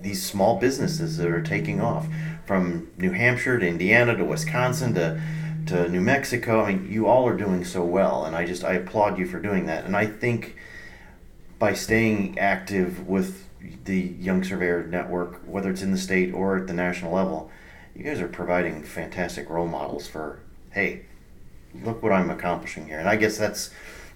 these 0.00 0.22
small 0.22 0.58
businesses 0.58 1.16
that 1.16 1.28
are 1.28 1.42
taking 1.42 1.80
off 1.80 2.08
from 2.44 2.90
New 2.98 3.12
Hampshire 3.12 3.58
to 3.58 3.66
Indiana 3.66 4.16
to 4.16 4.24
Wisconsin 4.24 4.94
to 4.94 5.20
to 5.66 5.88
New 5.88 6.00
Mexico. 6.00 6.62
I 6.62 6.74
mean, 6.74 6.90
you 6.90 7.06
all 7.06 7.26
are 7.28 7.36
doing 7.36 7.64
so 7.64 7.84
well, 7.84 8.24
and 8.24 8.34
I 8.34 8.46
just 8.46 8.64
I 8.64 8.74
applaud 8.74 9.18
you 9.18 9.26
for 9.26 9.40
doing 9.40 9.66
that. 9.66 9.84
And 9.84 9.96
I 9.96 10.06
think 10.06 10.56
by 11.58 11.74
staying 11.74 12.38
active 12.38 13.06
with 13.06 13.48
the 13.84 14.00
Young 14.00 14.42
Surveyor 14.42 14.88
Network, 14.88 15.40
whether 15.46 15.70
it's 15.70 15.82
in 15.82 15.92
the 15.92 15.98
state 15.98 16.34
or 16.34 16.56
at 16.56 16.66
the 16.66 16.72
national 16.72 17.12
level, 17.12 17.50
you 17.94 18.02
guys 18.04 18.20
are 18.20 18.28
providing 18.28 18.82
fantastic 18.82 19.48
role 19.48 19.66
models 19.66 20.06
for 20.06 20.40
hey 20.72 21.02
look 21.82 22.02
what 22.02 22.12
i'm 22.12 22.30
accomplishing 22.30 22.86
here 22.86 22.98
and 22.98 23.08
i 23.08 23.16
guess 23.16 23.36
that's 23.36 23.70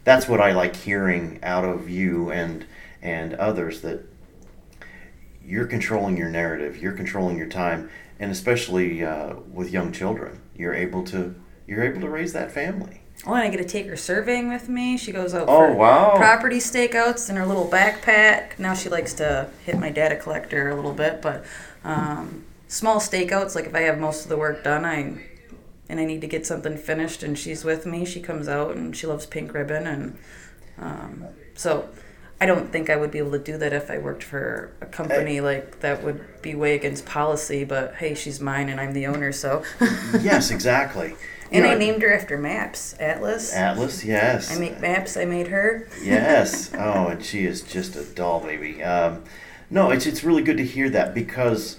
that's 0.04 0.28
what 0.28 0.40
i 0.40 0.52
like 0.52 0.76
hearing 0.76 1.38
out 1.42 1.64
of 1.64 1.88
you 1.88 2.30
and 2.30 2.66
and 3.02 3.34
others 3.34 3.82
that 3.82 4.04
you're 5.46 5.66
controlling 5.66 6.16
your 6.16 6.28
narrative 6.28 6.76
you're 6.76 6.92
controlling 6.92 7.36
your 7.36 7.46
time 7.46 7.88
and 8.18 8.30
especially 8.30 9.04
uh, 9.04 9.34
with 9.52 9.70
young 9.70 9.92
children 9.92 10.40
you're 10.54 10.74
able 10.74 11.04
to 11.04 11.34
you're 11.66 11.82
able 11.82 12.00
to 12.00 12.08
raise 12.08 12.32
that 12.32 12.50
family 12.50 13.02
Oh, 13.24 13.34
and 13.34 13.42
I 13.42 13.48
get 13.48 13.56
to 13.58 13.64
take 13.64 13.86
her 13.86 13.96
surveying 13.96 14.48
with 14.48 14.68
me. 14.68 14.96
She 14.96 15.10
goes 15.10 15.34
out 15.34 15.48
oh, 15.48 15.68
for 15.68 15.74
wow. 15.74 16.16
property 16.16 16.58
stakeouts 16.58 17.30
in 17.30 17.36
her 17.36 17.46
little 17.46 17.66
backpack. 17.66 18.58
Now 18.58 18.74
she 18.74 18.88
likes 18.88 19.14
to 19.14 19.48
hit 19.64 19.78
my 19.78 19.90
data 19.90 20.16
collector 20.16 20.68
a 20.68 20.76
little 20.76 20.92
bit, 20.92 21.22
but 21.22 21.44
um, 21.82 22.44
small 22.68 23.00
stakeouts. 23.00 23.54
Like 23.54 23.66
if 23.66 23.74
I 23.74 23.80
have 23.80 23.98
most 23.98 24.24
of 24.24 24.28
the 24.28 24.36
work 24.36 24.62
done, 24.62 24.84
I 24.84 25.22
and 25.88 26.00
I 26.00 26.04
need 26.04 26.20
to 26.20 26.26
get 26.26 26.44
something 26.44 26.76
finished, 26.76 27.22
and 27.22 27.38
she's 27.38 27.64
with 27.64 27.86
me. 27.86 28.04
She 28.04 28.20
comes 28.20 28.48
out 28.48 28.76
and 28.76 28.94
she 28.94 29.06
loves 29.06 29.24
pink 29.24 29.54
ribbon, 29.54 29.86
and 29.86 30.18
um, 30.78 31.24
so 31.54 31.88
I 32.40 32.46
don't 32.46 32.70
think 32.70 32.90
I 32.90 32.96
would 32.96 33.10
be 33.10 33.18
able 33.18 33.32
to 33.32 33.38
do 33.38 33.56
that 33.56 33.72
if 33.72 33.90
I 33.90 33.98
worked 33.98 34.22
for 34.22 34.72
a 34.82 34.86
company 34.86 35.40
like 35.40 35.80
that 35.80 36.04
would 36.04 36.42
be 36.42 36.54
way 36.54 36.74
against 36.74 37.06
policy. 37.06 37.64
But 37.64 37.94
hey, 37.94 38.14
she's 38.14 38.40
mine, 38.40 38.68
and 38.68 38.78
I'm 38.80 38.92
the 38.92 39.06
owner, 39.06 39.32
so. 39.32 39.62
yes, 40.20 40.50
exactly. 40.50 41.16
and 41.50 41.64
know, 41.64 41.70
I 41.70 41.74
named 41.74 42.02
her 42.02 42.12
after 42.12 42.36
maps, 42.36 42.94
Atlas. 43.00 43.54
Atlas, 43.54 44.04
yes. 44.04 44.54
I 44.54 44.58
make 44.58 44.80
maps. 44.80 45.16
I 45.16 45.24
made 45.24 45.48
her. 45.48 45.88
yes. 46.02 46.72
Oh, 46.78 47.08
and 47.08 47.24
she 47.24 47.46
is 47.46 47.62
just 47.62 47.96
a 47.96 48.04
doll 48.04 48.40
baby. 48.40 48.82
Um, 48.82 49.24
no, 49.70 49.90
it's 49.90 50.06
it's 50.06 50.22
really 50.22 50.42
good 50.42 50.58
to 50.58 50.64
hear 50.64 50.90
that 50.90 51.14
because 51.14 51.78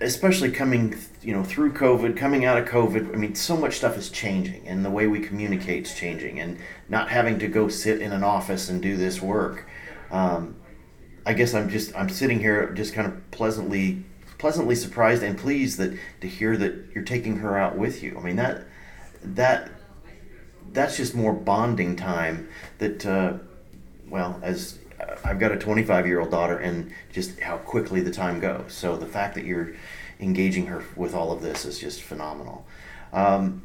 especially 0.00 0.50
coming 0.50 0.96
you 1.22 1.32
know 1.32 1.44
through 1.44 1.72
covid 1.72 2.16
coming 2.16 2.44
out 2.44 2.58
of 2.58 2.66
covid 2.66 3.12
i 3.12 3.16
mean 3.16 3.34
so 3.34 3.56
much 3.56 3.76
stuff 3.76 3.96
is 3.96 4.10
changing 4.10 4.66
and 4.66 4.84
the 4.84 4.90
way 4.90 5.06
we 5.06 5.20
communicate 5.20 5.86
is 5.86 5.94
changing 5.94 6.40
and 6.40 6.58
not 6.88 7.08
having 7.08 7.38
to 7.38 7.48
go 7.48 7.68
sit 7.68 8.00
in 8.00 8.12
an 8.12 8.24
office 8.24 8.68
and 8.68 8.82
do 8.82 8.96
this 8.96 9.22
work 9.22 9.66
um, 10.10 10.56
i 11.24 11.32
guess 11.32 11.54
i'm 11.54 11.68
just 11.68 11.94
i'm 11.96 12.08
sitting 12.08 12.40
here 12.40 12.72
just 12.72 12.92
kind 12.92 13.06
of 13.06 13.30
pleasantly 13.30 14.04
pleasantly 14.38 14.74
surprised 14.74 15.22
and 15.22 15.38
pleased 15.38 15.78
that 15.78 15.96
to 16.20 16.28
hear 16.28 16.56
that 16.56 16.74
you're 16.94 17.04
taking 17.04 17.36
her 17.36 17.56
out 17.56 17.76
with 17.76 18.02
you 18.02 18.16
i 18.18 18.22
mean 18.22 18.36
that 18.36 18.64
that 19.22 19.70
that's 20.72 20.96
just 20.96 21.14
more 21.14 21.32
bonding 21.32 21.94
time 21.94 22.48
that 22.78 23.04
uh, 23.06 23.34
well 24.08 24.40
as 24.42 24.78
I've 25.24 25.38
got 25.38 25.52
a 25.52 25.56
25 25.56 26.06
year 26.06 26.20
old 26.20 26.30
daughter, 26.30 26.58
and 26.58 26.92
just 27.12 27.40
how 27.40 27.58
quickly 27.58 28.00
the 28.00 28.10
time 28.10 28.40
goes. 28.40 28.72
So 28.72 28.96
the 28.96 29.06
fact 29.06 29.34
that 29.34 29.44
you're 29.44 29.72
engaging 30.22 30.66
her 30.66 30.84
with 30.96 31.14
all 31.14 31.32
of 31.32 31.42
this 31.42 31.64
is 31.64 31.78
just 31.78 32.00
phenomenal. 32.00 32.64
Um, 33.12 33.62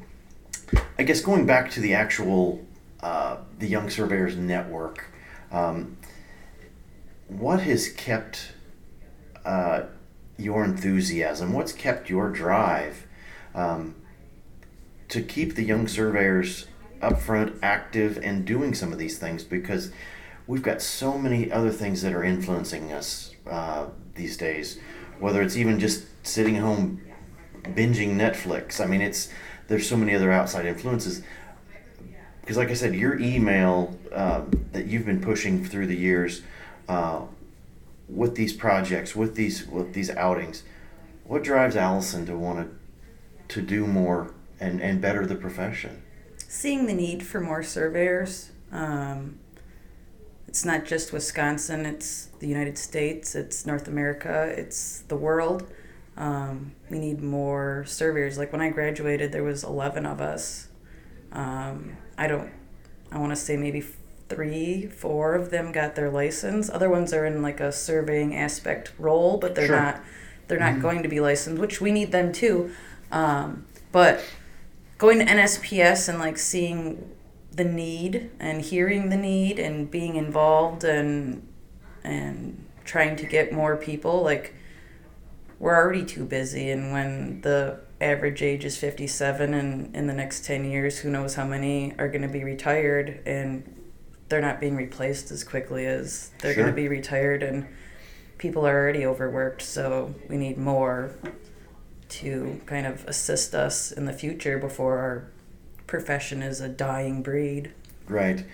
I 0.98 1.04
guess 1.04 1.22
going 1.22 1.46
back 1.46 1.72
to 1.72 1.80
the 1.80 1.94
actual 1.94 2.66
uh, 3.02 3.38
the 3.60 3.68
Young 3.68 3.90
Surveyors 3.90 4.36
Network, 4.36 5.06
um, 5.52 5.98
what 7.28 7.62
has 7.62 7.90
kept 7.90 8.52
uh, 9.46 9.84
your 10.38 10.66
enthusiasm? 10.66 11.54
What's 11.54 11.72
kept 11.72 12.10
your 12.10 12.30
drive 12.30 13.06
um, 13.54 13.96
to 15.10 15.22
keep 15.22 15.56
the 15.56 15.64
young 15.64 15.88
surveyors 15.88 16.66
upfront, 17.02 17.60
active, 17.62 18.18
and 18.24 18.46
doing 18.46 18.74
some 18.74 18.92
of 18.92 18.98
these 18.98 19.20
things? 19.20 19.44
Because 19.44 19.92
we've 20.48 20.64
got 20.64 20.82
so 20.82 21.18
many 21.18 21.52
other 21.52 21.72
things 21.72 22.02
that 22.02 22.14
are 22.14 22.24
influencing 22.24 22.92
us 22.92 23.32
uh, 23.50 23.88
these 24.16 24.38
days. 24.38 24.80
Whether 25.19 25.41
it's 25.41 25.57
even 25.57 25.79
just 25.79 26.05
sitting 26.25 26.55
home 26.55 27.01
binging 27.63 28.15
Netflix. 28.15 28.79
I 28.79 28.86
mean, 28.86 29.01
it's 29.01 29.29
there's 29.67 29.88
so 29.88 29.97
many 29.97 30.13
other 30.15 30.31
outside 30.31 30.65
influences. 30.65 31.21
because 32.41 32.57
like 32.57 32.69
I 32.69 32.74
said, 32.74 32.95
your 32.95 33.19
email 33.19 33.97
um, 34.13 34.65
that 34.71 34.86
you've 34.86 35.05
been 35.05 35.21
pushing 35.21 35.65
through 35.65 35.88
the 35.88 35.95
years 35.95 36.41
uh, 36.88 37.21
with 38.07 38.36
these 38.36 38.53
projects, 38.53 39.15
with 39.15 39.36
these 39.36 39.67
with 39.67 39.93
these 39.93 40.09
outings, 40.12 40.63
what 41.25 41.43
drives 41.43 41.75
Allison 41.75 42.25
to 42.25 42.38
want 42.38 42.59
to 43.47 43.55
to 43.55 43.62
do 43.62 43.86
more 43.86 44.33
and 44.59 44.81
and 44.81 45.01
better 45.01 45.25
the 45.25 45.36
profession? 45.36 46.03
Seeing 46.47 46.86
the 46.86 46.93
need 46.93 47.25
for 47.25 47.41
more 47.41 47.63
surveyors. 47.63 48.51
Um, 48.71 49.39
it's 50.48 50.63
not 50.66 50.86
just 50.86 51.12
Wisconsin, 51.13 51.86
it's 51.86 52.30
the 52.39 52.48
United 52.48 52.77
States, 52.77 53.36
it's 53.36 53.66
North 53.66 53.88
America, 53.88 54.54
it's 54.58 55.01
the 55.08 55.16
world. 55.16 55.70
Um, 56.16 56.72
we 56.89 56.98
need 57.00 57.22
more 57.22 57.84
surveyors. 57.86 58.38
Like 58.38 58.51
when 58.51 58.62
I 58.62 58.70
graduated, 58.70 59.32
there 59.32 59.44
was 59.44 59.63
11 59.63 60.06
of 60.06 60.20
us. 60.22 60.68
Um, 61.32 61.98
I 62.18 62.27
don't, 62.27 62.51
I 63.12 63.20
want 63.20 63.32
to 63.32 63.36
say 63.36 63.56
maybe 63.58 63.84
three, 64.30 64.88
four 64.88 65.36
of 65.36 65.51
them 65.51 65.72
got 65.72 65.96
their 65.96 66.10
license. 66.10 66.70
Other 66.70 66.89
ones 66.89 67.13
are 67.13 67.25
in 67.25 67.42
like 67.42 67.60
a 67.60 67.72
surveying 67.72 68.36
aspect 68.36 68.92
role, 68.98 69.38
but 69.38 69.54
they're 69.56 69.68
Sure. 69.68 69.80
not, 69.80 70.01
they're 70.48 70.60
not 70.60 70.75
Mhm. 70.75 70.82
going 70.82 71.04
to 71.04 71.10
be 71.10 71.20
licensed, 71.20 71.62
which 71.62 71.80
we 71.82 71.92
need 71.92 72.12
them 72.12 72.32
too. 72.32 72.72
Um, 73.12 73.66
but 73.92 74.22
going 74.98 75.20
to 75.20 75.25
NSPS 75.25 76.10
and 76.10 76.18
like 76.20 76.38
seeing 76.39 77.10
the 77.58 77.64
need 77.66 78.30
and 78.40 78.62
hearing 78.62 79.10
the 79.10 79.18
need 79.18 79.60
and 79.60 79.92
being 79.92 80.16
involved 80.16 80.84
and 80.84 81.46
and 82.04 82.66
trying 82.86 83.16
to 83.18 83.26
get 83.26 83.52
more 83.52 83.76
people 83.76 84.22
like 84.24 84.54
we're 85.60 85.76
already 85.76 86.06
too 86.06 86.24
busy 86.24 86.70
and 86.70 86.92
when 86.94 87.42
the 87.42 87.80
average 88.00 88.44
age 88.44 88.64
is 88.64 88.78
57 88.78 89.54
and 89.56 89.96
in 89.96 90.06
the 90.08 90.14
next 90.14 90.46
10 90.46 90.64
years 90.66 91.00
who 91.00 91.10
knows 91.10 91.34
how 91.36 91.46
many 91.46 91.94
are 91.98 92.08
going 92.08 92.22
to 92.22 92.28
be 92.28 92.44
retired 92.44 93.20
and 93.26 93.74
they're 94.30 94.40
not 94.40 94.60
being 94.62 94.76
replaced 94.76 95.32
as 95.32 95.44
quickly 95.44 95.86
as 95.88 96.30
they're 96.42 96.54
Sure. 96.54 96.64
going 96.64 96.76
to 96.76 96.80
be 96.82 96.88
retired 96.88 97.42
and 97.42 97.66
people 98.38 98.68
are 98.68 98.80
already 98.80 99.04
overworked 99.06 99.64
so 99.64 100.14
we 100.30 100.38
need 100.38 100.60
more 100.60 101.12
to 102.10 102.62
kind 102.68 102.86
of 102.86 103.04
assist 103.06 103.56
us 103.56 103.92
in 103.92 104.06
the 104.06 104.14
future 104.14 104.60
before 104.60 105.00
our 105.00 105.28
profession 105.88 106.41
is 106.41 106.62
a 106.62 106.70
dying 106.70 107.24
breed 107.24 107.72
Right. 108.10 108.46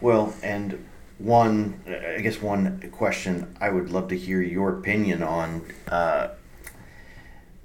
Well, 0.00 0.34
and 0.42 0.84
one, 1.18 1.80
I 1.86 2.20
guess 2.20 2.42
one 2.42 2.90
question 2.92 3.56
I 3.60 3.70
would 3.70 3.90
love 3.90 4.08
to 4.08 4.16
hear 4.16 4.42
your 4.42 4.78
opinion 4.78 5.22
on. 5.22 5.64
Uh, 5.88 6.28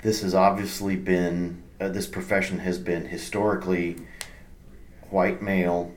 this 0.03 0.21
has 0.21 0.33
obviously 0.33 0.95
been, 0.95 1.61
uh, 1.79 1.89
this 1.89 2.07
profession 2.07 2.59
has 2.59 2.77
been 2.77 3.05
historically 3.05 3.97
white 5.09 5.41
male. 5.41 5.93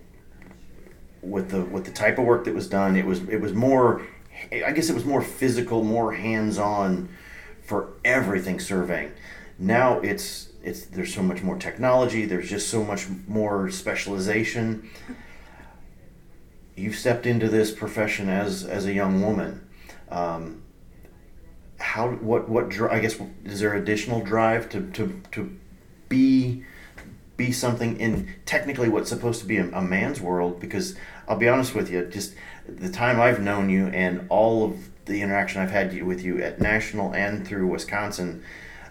With 1.23 1.51
the 1.51 1.63
with 1.63 1.87
the 1.87 1.91
type 1.91 2.19
of 2.19 2.27
work 2.27 2.45
that 2.45 2.55
was 2.55 2.69
done, 2.69 2.97
it 2.97 3.07
was 3.07 3.27
it 3.31 3.41
was 3.41 3.55
more, 3.55 4.07
I 4.53 4.73
guess 4.73 4.91
it 4.91 4.95
was 4.95 5.07
more 5.07 5.23
physical, 5.23 5.83
more 5.83 6.13
hands 6.13 6.59
on, 6.59 7.09
for 7.65 7.95
everything 8.05 8.61
surveying. 8.61 9.13
Now 9.59 10.01
it's 10.01 10.51
it's 10.65 10.87
there's 10.87 11.15
so 11.15 11.23
much 11.23 11.43
more 11.43 11.57
technology. 11.57 12.25
There's 12.25 12.49
just 12.49 12.69
so 12.69 12.83
much 12.83 13.07
more 13.29 13.71
specialization 13.71 14.91
you've 16.77 16.97
stepped 16.97 17.27
into 17.27 17.49
this 17.49 17.71
profession 17.71 18.29
as 18.29 18.65
as 18.65 18.87
a 18.87 18.93
young 18.93 19.23
woman. 19.23 19.67
Um, 20.11 20.63
how 21.79 22.11
what 22.11 22.49
what 22.49 22.73
I 22.91 22.99
guess 22.99 23.17
is 23.45 23.61
there 23.61 23.75
additional 23.75 24.21
drive 24.21 24.69
to 24.71 24.91
to 24.93 25.21
to 25.33 25.57
be 26.09 26.65
be 27.37 27.51
something 27.51 27.99
in 27.99 28.33
technically 28.47 28.89
what's 28.89 29.09
supposed 29.09 29.41
to 29.41 29.47
be 29.47 29.59
a, 29.59 29.69
a 29.71 29.83
man's 29.83 30.21
world? 30.21 30.61
Because 30.61 30.97
I'll 31.29 31.37
be 31.37 31.49
honest 31.49 31.75
with 31.75 31.91
you, 31.91 32.05
just 32.07 32.35
the 32.69 32.91
time 32.91 33.21
I've 33.21 33.41
known 33.41 33.71
you 33.71 33.89
and 33.89 34.27
all 34.29 34.65
of 34.65 34.91
the 35.05 35.21
interaction 35.21 35.61
I've 35.61 35.71
had 35.71 36.03
with 36.03 36.23
you 36.23 36.43
at 36.43 36.61
national 36.61 37.13
and 37.13 37.47
through 37.47 37.67
Wisconsin, 37.67 38.43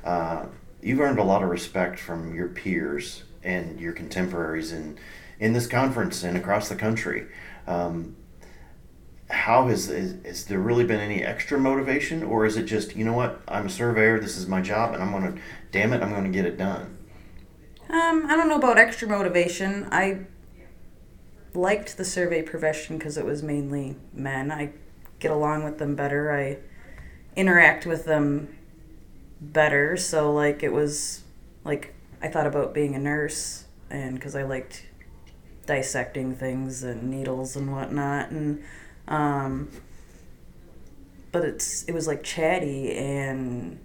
uh, 0.03 0.45
you've 0.83 0.99
earned 0.99 1.19
a 1.19 1.23
lot 1.23 1.41
of 1.41 1.49
respect 1.49 1.97
from 1.97 2.35
your 2.35 2.49
peers 2.49 3.23
and 3.41 3.79
your 3.79 3.93
contemporaries 3.93 4.71
in 4.71 4.97
in 5.39 5.53
this 5.53 5.67
conference 5.67 6.23
and 6.23 6.37
across 6.37 6.69
the 6.69 6.75
country. 6.75 7.27
Um, 7.67 8.15
how 9.29 9.67
has 9.67 9.87
has 9.87 10.45
there 10.45 10.59
really 10.59 10.83
been 10.83 10.99
any 10.99 11.23
extra 11.23 11.57
motivation, 11.57 12.23
or 12.23 12.45
is 12.45 12.57
it 12.57 12.63
just 12.63 12.95
you 12.95 13.05
know 13.05 13.13
what 13.13 13.41
I'm 13.47 13.67
a 13.67 13.69
surveyor, 13.69 14.19
this 14.19 14.37
is 14.37 14.47
my 14.47 14.61
job, 14.61 14.93
and 14.93 15.01
I'm 15.01 15.11
gonna 15.11 15.35
damn 15.71 15.93
it, 15.93 16.03
I'm 16.03 16.11
gonna 16.11 16.29
get 16.29 16.45
it 16.45 16.57
done. 16.57 16.97
Um, 17.89 18.25
I 18.27 18.35
don't 18.35 18.47
know 18.47 18.57
about 18.57 18.77
extra 18.77 19.07
motivation. 19.07 19.87
I 19.91 20.21
liked 21.53 21.97
the 21.97 22.05
survey 22.05 22.41
profession 22.41 22.97
because 22.97 23.17
it 23.17 23.25
was 23.25 23.43
mainly 23.43 23.95
men. 24.13 24.51
I 24.51 24.71
get 25.19 25.31
along 25.31 25.63
with 25.63 25.77
them 25.77 25.95
better. 25.95 26.31
I 26.31 26.57
interact 27.35 27.85
with 27.85 28.05
them 28.05 28.55
better. 29.51 29.97
So 29.97 30.31
like 30.31 30.63
it 30.63 30.71
was 30.71 31.23
like 31.63 31.93
I 32.21 32.27
thought 32.29 32.47
about 32.47 32.73
being 32.73 32.95
a 32.95 32.99
nurse, 32.99 33.65
and 33.89 34.15
because 34.15 34.35
I 34.35 34.43
liked 34.43 34.85
dissecting 35.65 36.35
things 36.35 36.83
and 36.83 37.09
needles 37.09 37.55
and 37.55 37.71
whatnot, 37.71 38.31
and 38.31 38.63
um, 39.07 39.69
but 41.31 41.43
it's 41.43 41.83
it 41.83 41.93
was 41.93 42.07
like 42.07 42.23
chatty 42.23 42.95
and 42.95 43.79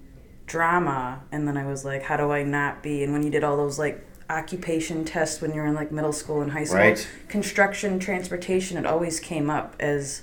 drama 0.46 1.20
and 1.30 1.46
then 1.46 1.58
i 1.58 1.66
was 1.66 1.84
like 1.84 2.02
how 2.04 2.16
do 2.16 2.30
i 2.32 2.42
not 2.42 2.82
be 2.82 3.02
and 3.04 3.12
when 3.12 3.22
you 3.22 3.28
did 3.28 3.44
all 3.44 3.54
those 3.58 3.78
like 3.78 4.02
occupation 4.30 5.04
tests 5.04 5.42
when 5.42 5.52
you 5.52 5.60
were 5.60 5.66
in 5.66 5.74
like 5.74 5.92
middle 5.92 6.12
school 6.12 6.40
and 6.40 6.52
high 6.52 6.64
school 6.64 6.78
Right. 6.78 7.08
construction 7.28 7.98
transportation 7.98 8.78
it 8.78 8.86
always 8.86 9.20
came 9.20 9.50
up 9.50 9.76
as 9.78 10.22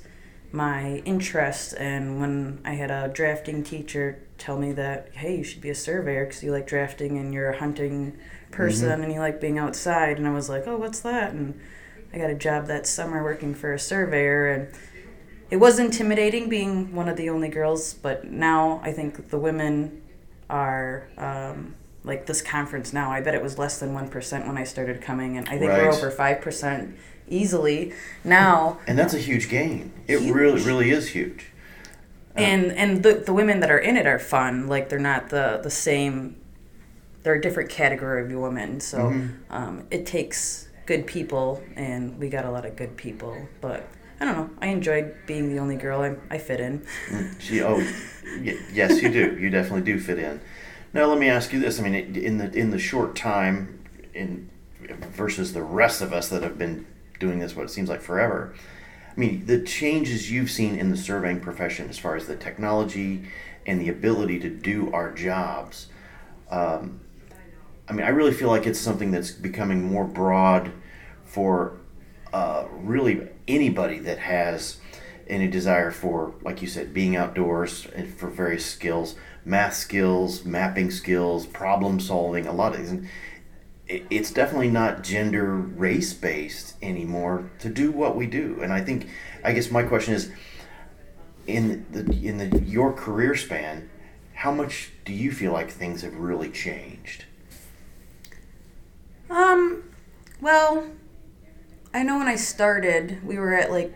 my 0.52 0.98
interest 1.06 1.74
and 1.78 2.20
when 2.20 2.60
i 2.64 2.72
had 2.72 2.92
a 2.92 3.10
drafting 3.10 3.64
teacher 3.64 4.22
tell 4.38 4.58
me 4.58 4.72
that 4.72 5.10
hey 5.14 5.38
you 5.38 5.44
should 5.44 5.62
be 5.62 5.70
a 5.70 5.76
surveyor 5.76 6.26
because 6.26 6.44
you 6.44 6.52
like 6.52 6.68
drafting 6.68 7.18
and 7.18 7.34
you're 7.34 7.50
a 7.50 7.60
hunting 7.60 8.18
person 8.52 9.04
and 9.04 9.12
you 9.12 9.20
like 9.20 9.42
being 9.42 9.58
outside. 9.58 10.18
And 10.18 10.28
i 10.28 10.32
was 10.32 10.50
like 10.50 10.68
oh 10.68 10.78
what's 10.78 11.00
that? 11.02 11.34
And 11.34 11.60
i 12.14 12.18
got 12.18 12.30
a 12.30 12.36
job 12.36 12.68
that 12.68 12.88
summer 12.88 13.24
working 13.24 13.54
for 13.54 13.74
a 13.74 13.80
surveyor 13.80 14.52
and 14.52 14.68
it 15.50 15.58
was 15.58 15.80
intimidating 15.80 16.50
being 16.50 16.94
one 16.96 17.08
of 17.08 17.18
the 17.18 17.30
only 17.30 17.50
girls, 17.50 17.94
but 17.94 18.26
now 18.26 18.82
I 18.84 18.92
think 18.92 19.30
the 19.30 19.38
women 19.38 20.02
are 20.50 21.08
um, 21.18 21.76
like 22.04 22.26
this 22.26 22.42
conference 22.42 22.94
now. 22.94 23.12
I 23.12 23.22
bet 23.22 23.36
it 23.36 23.44
was 23.44 23.58
less 23.58 23.80
than 23.80 23.94
one 23.94 24.10
percent 24.10 24.48
when 24.48 24.58
I 24.58 24.64
started 24.64 25.02
coming, 25.02 25.38
and 25.38 25.48
I 25.48 25.58
think 25.58 25.72
we're 25.72 25.92
over 25.92 26.10
five 26.10 26.42
percent 26.42 26.98
easily 27.30 27.94
now. 28.24 28.80
And 28.88 28.98
that's 28.98 29.14
a 29.14 29.20
huge 29.20 29.50
gain. 29.50 29.92
It 30.08 30.20
Huge. 30.20 30.34
really 30.36 30.62
really 30.62 30.92
is 30.92 31.10
huge. 31.10 31.48
And 32.36 32.72
and 32.74 33.02
the 33.04 33.14
the 33.14 33.34
women 33.34 33.60
that 33.62 33.72
are 33.72 33.78
in 33.80 33.96
it 33.98 34.06
are 34.06 34.20
fun. 34.20 34.68
Like 34.68 34.90
they're 34.90 35.00
not 35.00 35.30
the 35.30 35.60
the 35.64 35.72
same. 35.72 36.36
They're 37.24 37.36
a 37.36 37.42
different 37.42 37.70
category 37.70 38.22
of 38.24 38.32
women. 38.40 38.80
So 38.82 38.98
Mhm. 38.98 39.30
um, 39.50 39.84
it 39.90 40.06
takes 40.06 40.68
good 40.86 41.08
people, 41.08 41.64
and 41.76 42.20
we 42.20 42.30
got 42.30 42.46
a 42.46 42.52
lot 42.52 42.66
of 42.66 42.76
good 42.76 42.98
people. 42.98 43.36
But 43.62 43.88
I 44.20 44.26
don't 44.26 44.36
know. 44.38 44.50
I 44.62 44.68
enjoyed 44.68 45.16
being 45.26 45.50
the 45.50 45.60
only 45.60 45.76
girl. 45.78 46.02
I 46.02 46.16
I 46.36 46.38
fit 46.38 46.60
in. 46.60 46.82
Mm, 47.10 47.42
She, 47.42 47.62
oh, 47.64 47.78
y- 48.44 48.58
yes, 48.74 49.02
you 49.02 49.10
do. 49.10 49.38
You 49.40 49.50
definitely 49.50 49.82
do 49.94 50.00
fit 50.00 50.20
in. 50.20 50.40
Now, 50.94 51.06
let 51.08 51.18
me 51.18 51.28
ask 51.30 51.52
you 51.52 51.60
this. 51.60 51.80
I 51.80 51.84
mean, 51.84 51.96
in 52.16 52.38
the 52.38 52.52
in 52.54 52.70
the 52.72 52.80
short 52.80 53.16
time, 53.16 53.80
in 54.14 54.50
versus 55.14 55.54
the 55.54 55.64
rest 55.64 56.02
of 56.02 56.14
us 56.14 56.28
that 56.30 56.44
have 56.44 56.58
been 56.58 56.86
doing 57.20 57.40
this, 57.40 57.56
what 57.56 57.66
it 57.66 57.70
seems 57.70 57.90
like 57.90 58.02
forever. 58.02 58.54
I 59.16 59.20
mean, 59.20 59.46
the 59.46 59.62
changes 59.62 60.32
you've 60.32 60.52
seen 60.52 60.76
in 60.76 60.90
the 60.90 60.98
surveying 60.98 61.40
profession, 61.40 61.90
as 61.90 61.98
far 61.98 62.16
as 62.16 62.28
the 62.28 62.36
technology 62.36 63.26
and 63.66 63.80
the 63.80 63.90
ability 63.90 64.40
to 64.40 64.50
do 64.50 64.92
our 64.94 65.12
jobs. 65.12 65.88
Um, 66.50 67.00
I 67.88 67.94
mean, 67.94 68.06
I 68.06 68.10
really 68.10 68.34
feel 68.34 68.50
like 68.50 68.66
it's 68.66 68.80
something 68.80 69.12
that's 69.12 69.32
becoming 69.32 69.84
more 69.84 70.06
broad 70.06 70.72
for 71.24 71.78
uh, 72.34 72.66
really 72.72 73.28
anybody 73.48 74.00
that 74.00 74.20
has 74.20 74.78
any 75.28 75.48
desire 75.48 75.92
for, 75.92 76.34
like 76.42 76.62
you 76.62 76.68
said, 76.68 76.94
being 76.94 77.16
outdoors 77.16 77.88
and 77.96 78.14
for 78.14 78.30
various 78.30 78.66
skills, 78.66 79.16
math 79.44 79.76
skills, 79.76 80.44
mapping 80.44 80.92
skills, 80.92 81.46
problem 81.46 82.00
solving, 82.00 82.46
a 82.46 82.54
lot 82.54 82.76
of 82.76 82.80
these. 82.80 83.10
It's 83.88 84.32
definitely 84.32 84.72
not 84.72 85.04
gender 85.04 85.56
race 85.56 86.14
based 86.14 86.76
anymore 86.82 87.50
to 87.60 87.70
do 87.70 87.92
what 87.92 88.16
we 88.16 88.26
do. 88.26 88.60
And 88.62 88.74
I 88.74 88.82
think, 88.82 89.10
I 89.44 89.54
guess 89.54 89.70
my 89.70 89.84
question 89.84 90.16
is, 90.16 90.32
in 91.46 91.86
the 91.92 92.00
in 92.28 92.38
the 92.38 92.60
your 92.64 92.92
career 92.92 93.36
span, 93.36 93.90
how 94.34 94.52
much 94.52 94.92
do 95.06 95.14
you 95.14 95.32
feel 95.32 95.52
like 95.52 95.70
things 95.70 96.02
have 96.02 96.16
really 96.16 96.50
changed? 96.50 97.26
Um, 99.30 99.84
well, 100.42 100.90
I 101.94 102.04
know 102.04 102.18
when 102.18 102.28
I 102.28 102.36
started, 102.36 103.26
we 103.26 103.38
were 103.38 103.54
at 103.54 103.72
like, 103.72 103.94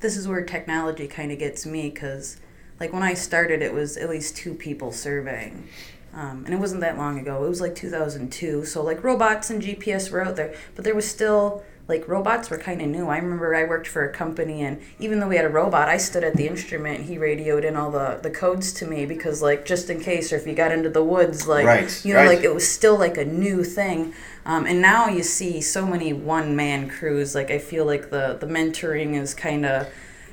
this 0.00 0.16
is 0.16 0.28
where 0.28 0.44
technology 0.44 1.08
kind 1.08 1.32
of 1.32 1.38
gets 1.38 1.66
me 1.66 1.90
because, 1.90 2.40
like, 2.78 2.92
when 2.92 3.02
I 3.02 3.14
started, 3.14 3.62
it 3.62 3.72
was 3.72 3.96
at 3.96 4.08
least 4.08 4.36
two 4.36 4.54
people 4.54 4.92
surveying. 4.92 5.68
Um, 6.14 6.44
and 6.44 6.54
it 6.54 6.58
wasn't 6.60 6.80
that 6.82 6.96
long 6.96 7.18
ago. 7.18 7.44
It 7.44 7.48
was 7.48 7.60
like 7.60 7.74
2002. 7.74 8.64
So 8.66 8.82
like 8.82 9.02
robots 9.02 9.50
and 9.50 9.60
GPS 9.60 10.10
were 10.10 10.24
out 10.24 10.36
there, 10.36 10.54
but 10.74 10.84
there 10.84 10.94
was 10.94 11.08
still 11.08 11.64
like 11.86 12.08
robots 12.08 12.48
were 12.48 12.56
kind 12.56 12.80
of 12.80 12.88
new. 12.88 13.08
I 13.08 13.18
remember 13.18 13.54
I 13.54 13.64
worked 13.64 13.86
for 13.88 14.08
a 14.08 14.12
company, 14.12 14.62
and 14.62 14.80
even 14.98 15.20
though 15.20 15.28
we 15.28 15.36
had 15.36 15.44
a 15.44 15.50
robot, 15.50 15.88
I 15.88 15.98
stood 15.98 16.24
at 16.24 16.34
the 16.34 16.46
instrument. 16.46 17.00
And 17.00 17.08
he 17.08 17.18
radioed 17.18 17.64
in 17.64 17.76
all 17.76 17.90
the 17.90 18.20
the 18.22 18.30
codes 18.30 18.72
to 18.74 18.86
me 18.86 19.04
because 19.04 19.42
like 19.42 19.66
just 19.66 19.90
in 19.90 20.00
case, 20.00 20.32
or 20.32 20.36
if 20.36 20.46
you 20.46 20.54
got 20.54 20.72
into 20.72 20.88
the 20.88 21.04
woods, 21.04 21.46
like 21.46 21.66
Right, 21.66 22.04
you 22.04 22.14
know, 22.14 22.20
right. 22.20 22.28
like 22.36 22.44
it 22.44 22.54
was 22.54 22.66
still 22.66 22.96
like 22.98 23.18
a 23.18 23.24
new 23.24 23.64
thing. 23.64 24.14
Um, 24.46 24.66
and 24.66 24.80
now 24.80 25.08
you 25.08 25.22
see 25.22 25.60
so 25.60 25.86
many 25.86 26.12
one 26.12 26.56
man 26.56 26.88
crews. 26.88 27.34
Like 27.34 27.50
I 27.50 27.58
feel 27.58 27.84
like 27.84 28.08
the 28.10 28.38
the 28.40 28.46
mentoring 28.46 29.20
is 29.20 29.34
kind 29.34 29.66
of 29.66 29.88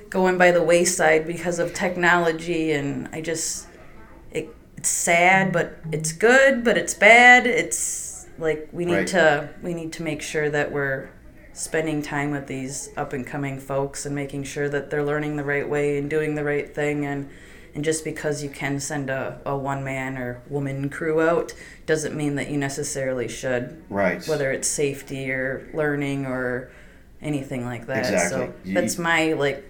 going 0.10 0.38
by 0.38 0.52
the 0.52 0.64
wayside 0.64 1.26
because 1.28 1.60
of 1.60 1.74
technology, 1.74 2.72
and 2.72 3.10
I 3.12 3.20
just 3.22 3.68
it's 4.82 4.90
sad, 4.90 5.52
but 5.54 5.78
it's 5.92 6.12
good, 6.12 6.64
but 6.64 6.76
it's 6.76 6.96
bad. 6.96 7.46
It's 7.46 8.26
like 8.40 8.68
we 8.72 8.84
need 8.84 8.96
Right. 8.96 9.08
to 9.10 9.50
we 9.62 9.76
need 9.76 9.94
to 9.94 10.02
make 10.02 10.24
sure 10.24 10.50
that 10.50 10.72
we're 10.72 11.10
spending 11.54 12.02
time 12.02 12.32
with 12.32 12.48
these 12.48 12.90
up 12.98 13.14
and 13.14 13.28
coming 13.28 13.60
folks 13.60 14.08
and 14.08 14.16
making 14.16 14.44
sure 14.44 14.68
that 14.70 14.90
they're 14.90 15.04
learning 15.04 15.36
the 15.36 15.44
right 15.44 15.70
way 15.70 16.00
and 16.00 16.10
doing 16.10 16.34
the 16.34 16.44
right 16.44 16.74
thing 16.74 17.06
and 17.06 17.30
and 17.76 17.84
just 17.86 18.04
because 18.04 18.42
you 18.44 18.50
can 18.50 18.80
send 18.80 19.12
a, 19.12 19.40
a 19.46 19.56
one 19.56 19.84
man 19.84 20.18
or 20.18 20.42
woman 20.50 20.90
crew 20.90 21.22
out 21.22 21.54
doesn't 21.86 22.16
mean 22.16 22.34
that 22.36 22.50
you 22.50 22.58
necessarily 22.58 23.28
should 23.28 23.84
Right. 23.88 24.26
whether 24.28 24.52
it's 24.52 24.68
safety 24.68 25.30
or 25.32 25.70
learning 25.76 26.26
or 26.26 26.72
anything 27.22 27.66
like 27.66 27.86
that 27.86 28.00
Exactly. 28.12 28.30
so 28.48 28.54
You- 28.64 28.74
that's 28.74 28.98
my 28.98 29.34
like 29.34 29.64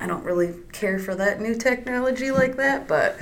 i 0.00 0.06
don't 0.06 0.24
really 0.24 0.54
care 0.72 0.98
for 0.98 1.14
that 1.14 1.40
new 1.42 1.54
technology 1.54 2.30
like 2.30 2.56
that 2.56 2.88
but 2.88 3.16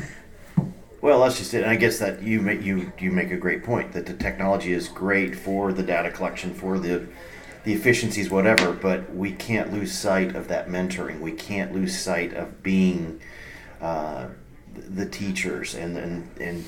Well, 1.04 1.20
that's 1.20 1.36
just 1.36 1.52
it. 1.52 1.64
And 1.64 1.70
I 1.70 1.76
guess 1.76 1.98
that 1.98 2.22
you 2.22 2.40
make 2.40 2.62
you 2.62 2.90
you 2.98 3.10
make 3.10 3.30
a 3.30 3.36
great 3.36 3.62
point 3.62 3.92
that 3.92 4.06
the 4.06 4.14
technology 4.14 4.72
is 4.72 4.88
great 4.88 5.36
for 5.36 5.70
the 5.70 5.82
data 5.82 6.10
collection, 6.10 6.54
for 6.54 6.78
the 6.78 7.06
the 7.64 7.74
efficiencies, 7.74 8.30
whatever. 8.30 8.72
But 8.72 9.14
we 9.14 9.32
can't 9.32 9.70
lose 9.70 9.92
sight 9.92 10.34
of 10.34 10.48
that 10.48 10.68
mentoring. 10.68 11.20
We 11.20 11.32
can't 11.32 11.74
lose 11.74 11.94
sight 11.94 12.32
of 12.32 12.62
being 12.62 13.20
uh, 13.82 14.28
the 14.74 15.04
teachers 15.04 15.74
and 15.74 15.98
and 15.98 16.30
and 16.40 16.64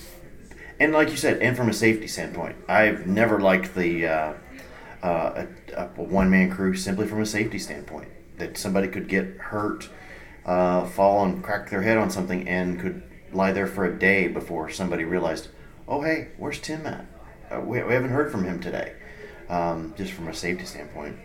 and 0.79 0.93
like 0.93 1.09
you 1.09 1.17
said, 1.17 1.41
and 1.41 1.57
from 1.57 1.71
a 1.71 1.73
safety 1.73 2.07
standpoint, 2.07 2.57
I've 2.69 3.07
never 3.07 3.41
liked 3.41 3.75
the 3.75 4.07
uh, 4.07 4.33
uh, 5.03 5.47
a, 5.75 5.83
a 5.83 5.87
one 5.97 6.29
man 6.29 6.51
crew 6.51 6.77
simply 6.77 7.07
from 7.07 7.23
a 7.23 7.27
safety 7.27 7.59
standpoint 7.59 8.09
that 8.37 8.59
somebody 8.59 8.89
could 8.89 9.09
get 9.09 9.39
hurt, 9.39 9.89
uh, 10.45 10.85
fall 10.85 11.25
and 11.25 11.43
crack 11.43 11.71
their 11.71 11.81
head 11.81 11.97
on 11.97 12.11
something, 12.11 12.47
and 12.47 12.79
could 12.79 13.03
lie 13.33 13.53
there 13.53 13.67
for 13.67 13.85
a 13.85 13.99
day 13.99 14.29
before 14.29 14.71
somebody 14.71 15.05
realized, 15.05 15.49
oh 15.89 16.03
hey, 16.03 16.29
where's 16.37 16.61
Tim 16.61 16.87
at? 16.87 17.07
Uh, 17.51 17.61
we, 17.61 17.83
we 17.83 17.95
haven't 17.95 18.11
heard 18.11 18.31
from 18.31 18.45
him 18.45 18.61
today. 18.61 18.95
Um, 19.49 19.95
just 19.97 20.13
from 20.13 20.27
a 20.29 20.35
safety 20.35 20.65
standpoint. 20.65 21.17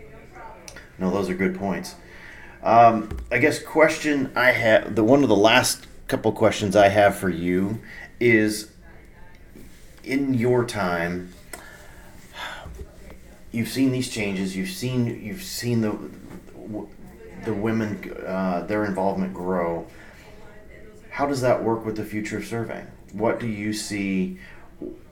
No, 0.98 1.10
those 1.10 1.28
are 1.28 1.34
good 1.34 1.58
points. 1.58 1.96
Um, 2.62 3.18
I 3.32 3.38
guess 3.38 3.60
question 3.60 4.30
I 4.36 4.52
have 4.52 4.94
the 4.94 5.02
one 5.02 5.24
of 5.24 5.28
the 5.28 5.36
last 5.36 5.86
couple 6.06 6.30
questions 6.32 6.76
I 6.76 6.88
have 6.88 7.16
for 7.16 7.28
you 7.28 7.80
is 8.20 8.70
in 10.04 10.34
your 10.34 10.64
time 10.64 11.32
you've 13.50 13.68
seen 13.68 13.92
these 13.92 14.08
changes 14.08 14.56
you've 14.56 14.70
seen 14.70 15.22
you've 15.22 15.42
seen 15.42 15.80
the 15.80 15.96
the 17.44 17.52
women 17.52 18.14
uh, 18.26 18.62
their 18.62 18.84
involvement 18.84 19.32
grow 19.34 19.86
how 21.12 21.26
does 21.26 21.42
that 21.42 21.62
work 21.62 21.84
with 21.84 21.96
the 21.96 22.04
future 22.04 22.38
of 22.38 22.46
surveying? 22.46 22.86
What 23.12 23.38
do 23.38 23.46
you 23.46 23.74
see 23.74 24.38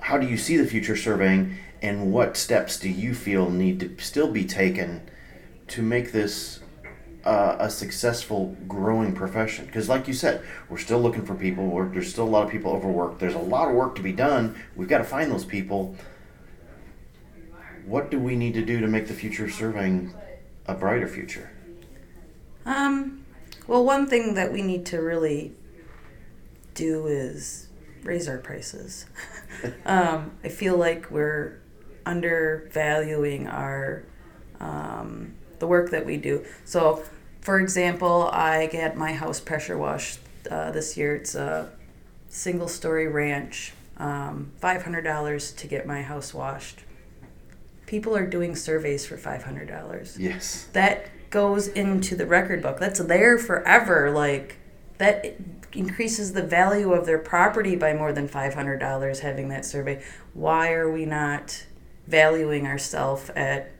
how 0.01 0.17
do 0.17 0.27
you 0.27 0.39
see 0.39 0.57
the 0.57 0.67
future 0.67 0.95
of 0.95 0.99
surveying 0.99 1.57
and 1.83 2.11
what 2.11 2.37
steps 2.37 2.79
do 2.79 2.89
you 2.89 3.15
feel 3.15 3.51
need 3.51 3.81
to 3.81 4.03
still 4.03 4.33
be 4.33 4.45
taken 4.45 5.09
to 5.69 5.83
make 5.83 6.11
this 6.11 6.61
uh, 7.25 7.57
a 7.61 7.69
successful 7.69 8.57
growing 8.67 9.15
profession? 9.15 9.67
Because 9.67 9.91
like 9.91 10.09
you 10.09 10.15
said 10.15 10.43
we're 10.71 10.79
still 10.79 11.01
looking 11.01 11.27
for 11.27 11.35
people 11.35 11.67
we're, 11.67 11.91
there's 11.91 12.11
still 12.11 12.25
a 12.25 12.33
lot 12.33 12.45
of 12.45 12.51
people 12.51 12.73
overworked 12.73 13.21
there's 13.21 13.35
a 13.35 13.39
lot 13.39 13.69
of 13.69 13.75
work 13.75 13.95
to 13.97 14.03
be 14.03 14.13
done 14.13 14.59
we've 14.77 14.89
got 14.89 14.99
to 14.99 15.05
find 15.05 15.31
those 15.31 15.45
people. 15.45 15.95
What 17.85 18.11
do 18.11 18.19
we 18.19 18.37
need 18.37 18.55
to 18.55 18.65
do 18.65 18.81
to 18.81 18.87
make 18.87 19.07
the 19.07 19.15
future 19.15 19.45
of 19.45 19.53
surveying 19.53 20.15
a 20.67 20.75
brighter 20.75 21.09
future? 21.09 21.51
Um, 22.65 23.27
well, 23.67 23.85
one 23.85 24.07
thing 24.07 24.33
that 24.35 24.51
we 24.51 24.63
need 24.63 24.87
to 24.87 24.99
really 24.99 25.55
do 26.81 27.07
is 27.07 27.69
raise 28.03 28.27
our 28.29 28.39
prices. 28.39 29.07
um, 29.85 30.33
I 30.43 30.49
feel 30.49 30.77
like 30.77 31.11
we're 31.11 31.61
undervaluing 32.07 33.47
our 33.47 34.05
um, 34.59 35.35
the 35.59 35.67
work 35.67 35.91
that 35.91 36.07
we 36.07 36.17
do. 36.17 36.45
So, 36.65 37.05
for 37.41 37.61
example, 37.61 38.31
I 38.33 38.67
get 38.67 38.97
my 38.97 39.13
house 39.13 39.41
pressure 39.41 39.77
washed 39.77 40.19
uh, 40.51 40.71
this 40.71 40.97
year. 40.97 41.17
It's 41.17 41.35
a 41.35 41.71
single 42.29 42.69
story 42.69 43.07
ranch, 43.09 43.73
um, 43.99 44.53
five 44.59 44.83
hundred 44.83 45.03
dollars 45.03 45.53
to 45.53 45.67
get 45.67 45.87
my 45.87 46.03
house 46.03 46.33
washed. 46.33 46.81
People 47.87 48.17
are 48.17 48.27
doing 48.27 48.57
surveys 48.57 49.05
for 49.05 49.17
five 49.17 49.43
hundred 49.43 49.67
dollars 49.69 50.17
yes 50.19 50.69
that 50.73 51.09
goes 51.31 51.69
into 51.69 52.17
the 52.17 52.27
record 52.27 52.63
book. 52.63 52.79
That's 52.79 53.01
there 53.01 53.39
forever. 53.39 54.11
Like 54.11 54.57
that 54.99 55.60
increases 55.73 56.33
the 56.33 56.43
value 56.43 56.93
of 56.93 57.07
their 57.07 57.19
property 57.19 57.77
by 57.77 57.95
more 57.95 58.13
than 58.13 58.29
five 58.29 58.55
hundred 58.55 58.79
dollars. 58.79 59.21
Having 59.21 59.49
that 59.51 59.65
survey, 59.65 60.03
why 60.35 60.73
are 60.73 60.91
we 60.91 61.05
not 61.05 61.67
valuing 62.07 62.67
ourselves 62.67 63.31
at 63.37 63.71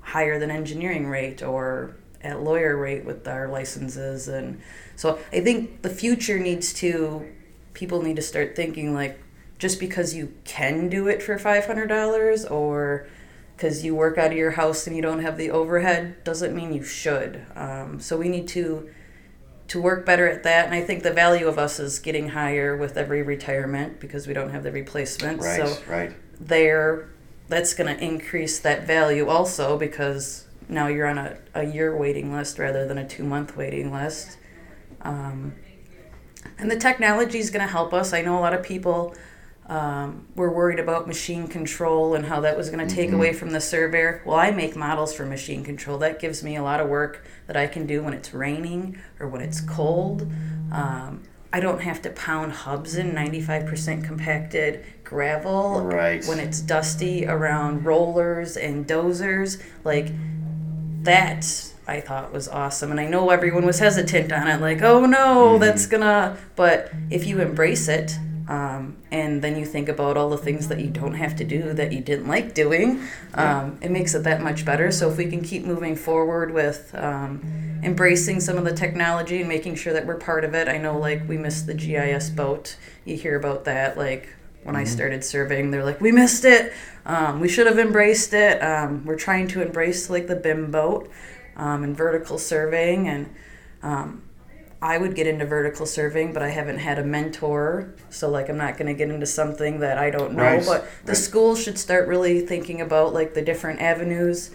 higher 0.00 0.38
than 0.38 0.50
engineering 0.50 1.06
rate 1.06 1.42
or 1.42 1.96
at 2.22 2.42
lawyer 2.42 2.76
rate 2.76 3.04
with 3.04 3.26
our 3.28 3.48
licenses? 3.48 4.28
And 4.28 4.60
so 4.96 5.18
I 5.32 5.40
think 5.40 5.82
the 5.82 5.90
future 5.90 6.38
needs 6.38 6.72
to 6.74 7.26
people 7.72 8.02
need 8.02 8.16
to 8.16 8.22
start 8.22 8.56
thinking 8.56 8.92
like 8.92 9.22
just 9.58 9.78
because 9.78 10.14
you 10.14 10.34
can 10.44 10.88
do 10.88 11.06
it 11.06 11.22
for 11.22 11.38
five 11.38 11.66
hundred 11.66 11.86
dollars 11.86 12.44
or 12.44 13.06
because 13.56 13.84
you 13.84 13.94
work 13.94 14.16
out 14.16 14.32
of 14.32 14.36
your 14.36 14.52
house 14.52 14.86
and 14.86 14.96
you 14.96 15.02
don't 15.02 15.20
have 15.20 15.36
the 15.36 15.50
overhead 15.50 16.24
doesn't 16.24 16.54
mean 16.56 16.72
you 16.72 16.82
should. 16.82 17.44
Um, 17.54 18.00
so 18.00 18.16
we 18.16 18.30
need 18.30 18.48
to 18.48 18.88
to 19.70 19.80
work 19.80 20.04
better 20.04 20.26
at 20.26 20.42
that, 20.42 20.66
and 20.66 20.74
I 20.74 20.82
think 20.82 21.04
the 21.04 21.12
value 21.12 21.46
of 21.46 21.56
us 21.56 21.78
is 21.78 22.00
getting 22.00 22.30
higher 22.30 22.76
with 22.76 22.96
every 22.96 23.22
retirement 23.22 24.00
because 24.00 24.26
we 24.26 24.34
don't 24.34 24.50
have 24.50 24.64
the 24.64 24.72
replacement. 24.72 25.40
right 25.40 25.68
So 25.68 25.78
right 25.88 26.12
there, 26.40 27.08
that's 27.46 27.72
going 27.74 27.96
to 27.96 28.04
increase 28.04 28.58
that 28.58 28.84
value 28.84 29.28
also 29.28 29.78
because 29.78 30.44
now 30.68 30.88
you're 30.88 31.06
on 31.06 31.18
a, 31.18 31.38
a 31.54 31.64
year 31.64 31.96
waiting 31.96 32.32
list 32.32 32.58
rather 32.58 32.84
than 32.84 32.98
a 32.98 33.08
two 33.08 33.22
month 33.22 33.56
waiting 33.56 33.92
list. 33.92 34.38
Um, 35.02 35.54
and 36.58 36.68
the 36.68 36.76
technology 36.76 37.38
is 37.38 37.50
going 37.50 37.64
to 37.64 37.70
help 37.70 37.94
us. 37.94 38.12
I 38.12 38.22
know 38.22 38.36
a 38.36 38.40
lot 38.40 38.52
of 38.52 38.64
people 38.64 39.14
um, 39.70 40.26
were 40.34 40.50
worried 40.52 40.80
about 40.80 41.06
machine 41.06 41.46
control 41.46 42.16
and 42.16 42.26
how 42.26 42.40
that 42.40 42.56
was 42.56 42.70
going 42.70 42.86
to 42.86 42.92
take 42.92 43.12
away 43.12 43.32
from 43.32 43.50
the 43.50 43.60
surveyor. 43.60 44.20
Well, 44.26 44.36
I 44.36 44.50
make 44.50 44.74
models 44.74 45.14
for 45.14 45.24
machine 45.24 45.62
control. 45.62 45.96
That 45.98 46.18
gives 46.18 46.42
me 46.42 46.56
a 46.56 46.62
lot 46.62 46.80
of 46.80 46.88
work 46.88 47.24
that 47.46 47.56
I 47.56 47.68
can 47.68 47.86
do 47.86 48.02
when 48.02 48.12
it's 48.12 48.34
raining 48.34 48.98
or 49.20 49.28
when 49.28 49.40
it's 49.40 49.60
cold. 49.60 50.22
Um, 50.72 51.22
I 51.52 51.60
don't 51.60 51.82
have 51.82 52.02
to 52.02 52.10
pound 52.10 52.50
hubs 52.52 52.96
in 52.96 53.12
95% 53.12 54.04
compacted 54.04 54.84
gravel 55.04 55.82
Right. 55.84 56.24
when 56.26 56.40
it's 56.40 56.60
dusty 56.60 57.24
around 57.26 57.84
rollers 57.84 58.56
and 58.56 58.88
dozers. 58.88 59.62
Like, 59.84 60.12
that 61.04 61.46
I 61.86 62.00
thought 62.00 62.32
was 62.32 62.48
awesome. 62.48 62.90
And 62.90 62.98
I 62.98 63.06
know 63.06 63.30
everyone 63.30 63.64
was 63.66 63.78
hesitant 63.78 64.32
on 64.32 64.48
it, 64.48 64.60
like, 64.60 64.82
oh 64.82 65.06
no, 65.06 65.58
that's 65.58 65.86
gonna. 65.86 66.36
But 66.56 66.92
if 67.08 67.24
you 67.26 67.40
embrace 67.40 67.86
it, 67.88 68.18
um, 68.50 68.96
and 69.12 69.42
then 69.42 69.56
you 69.56 69.64
think 69.64 69.88
about 69.88 70.16
all 70.16 70.28
the 70.28 70.36
things 70.36 70.66
that 70.66 70.80
you 70.80 70.88
don't 70.88 71.14
have 71.14 71.36
to 71.36 71.44
do 71.44 71.72
that 71.72 71.92
you 71.92 72.00
didn't 72.00 72.26
like 72.26 72.52
doing, 72.52 73.00
um, 73.34 73.78
it 73.80 73.92
makes 73.92 74.12
it 74.16 74.24
that 74.24 74.42
much 74.42 74.64
better. 74.64 74.90
So 74.90 75.08
if 75.08 75.16
we 75.16 75.30
can 75.30 75.40
keep 75.40 75.64
moving 75.64 75.94
forward 75.94 76.52
with 76.52 76.92
um, 76.96 77.80
embracing 77.84 78.40
some 78.40 78.58
of 78.58 78.64
the 78.64 78.74
technology 78.74 79.38
and 79.38 79.48
making 79.48 79.76
sure 79.76 79.92
that 79.92 80.04
we're 80.04 80.16
part 80.16 80.44
of 80.44 80.52
it, 80.52 80.66
I 80.66 80.78
know 80.78 80.98
like 80.98 81.28
we 81.28 81.38
missed 81.38 81.68
the 81.68 81.74
GIS 81.74 82.30
boat. 82.30 82.76
You 83.04 83.16
hear 83.16 83.38
about 83.38 83.66
that, 83.66 83.96
like 83.96 84.28
when 84.64 84.74
I 84.74 84.82
started 84.82 85.24
surveying, 85.24 85.70
they're 85.70 85.84
like, 85.84 86.00
we 86.00 86.10
missed 86.10 86.44
it. 86.44 86.72
Um, 87.06 87.38
we 87.38 87.48
should 87.48 87.68
have 87.68 87.78
embraced 87.78 88.34
it. 88.34 88.60
Um, 88.60 89.04
we're 89.04 89.16
trying 89.16 89.46
to 89.48 89.62
embrace 89.62 90.10
like 90.10 90.26
the 90.26 90.34
BIM 90.34 90.72
boat 90.72 91.08
um, 91.54 91.84
and 91.84 91.96
vertical 91.96 92.36
surveying. 92.36 93.06
And 93.06 93.32
um, 93.84 94.22
I 94.82 94.96
would 94.96 95.14
get 95.14 95.26
into 95.26 95.44
vertical 95.44 95.84
surveying, 95.84 96.32
but 96.32 96.42
I 96.42 96.48
haven't 96.48 96.78
had 96.78 96.98
a 96.98 97.04
mentor. 97.04 97.94
So 98.08 98.30
like 98.30 98.48
I'm 98.48 98.56
not 98.56 98.78
going 98.78 98.86
to 98.86 98.94
get 98.94 99.10
into 99.10 99.26
something 99.26 99.80
that 99.80 99.98
I 99.98 100.10
don't 100.10 100.32
know. 100.34 100.62
But 100.64 100.86
the 101.04 101.12
right. 101.12 101.16
school 101.16 101.54
should 101.54 101.78
start 101.78 102.08
really 102.08 102.40
thinking 102.46 102.80
about 102.80 103.12
like 103.12 103.34
the 103.34 103.42
different 103.42 103.80
avenues 103.80 104.52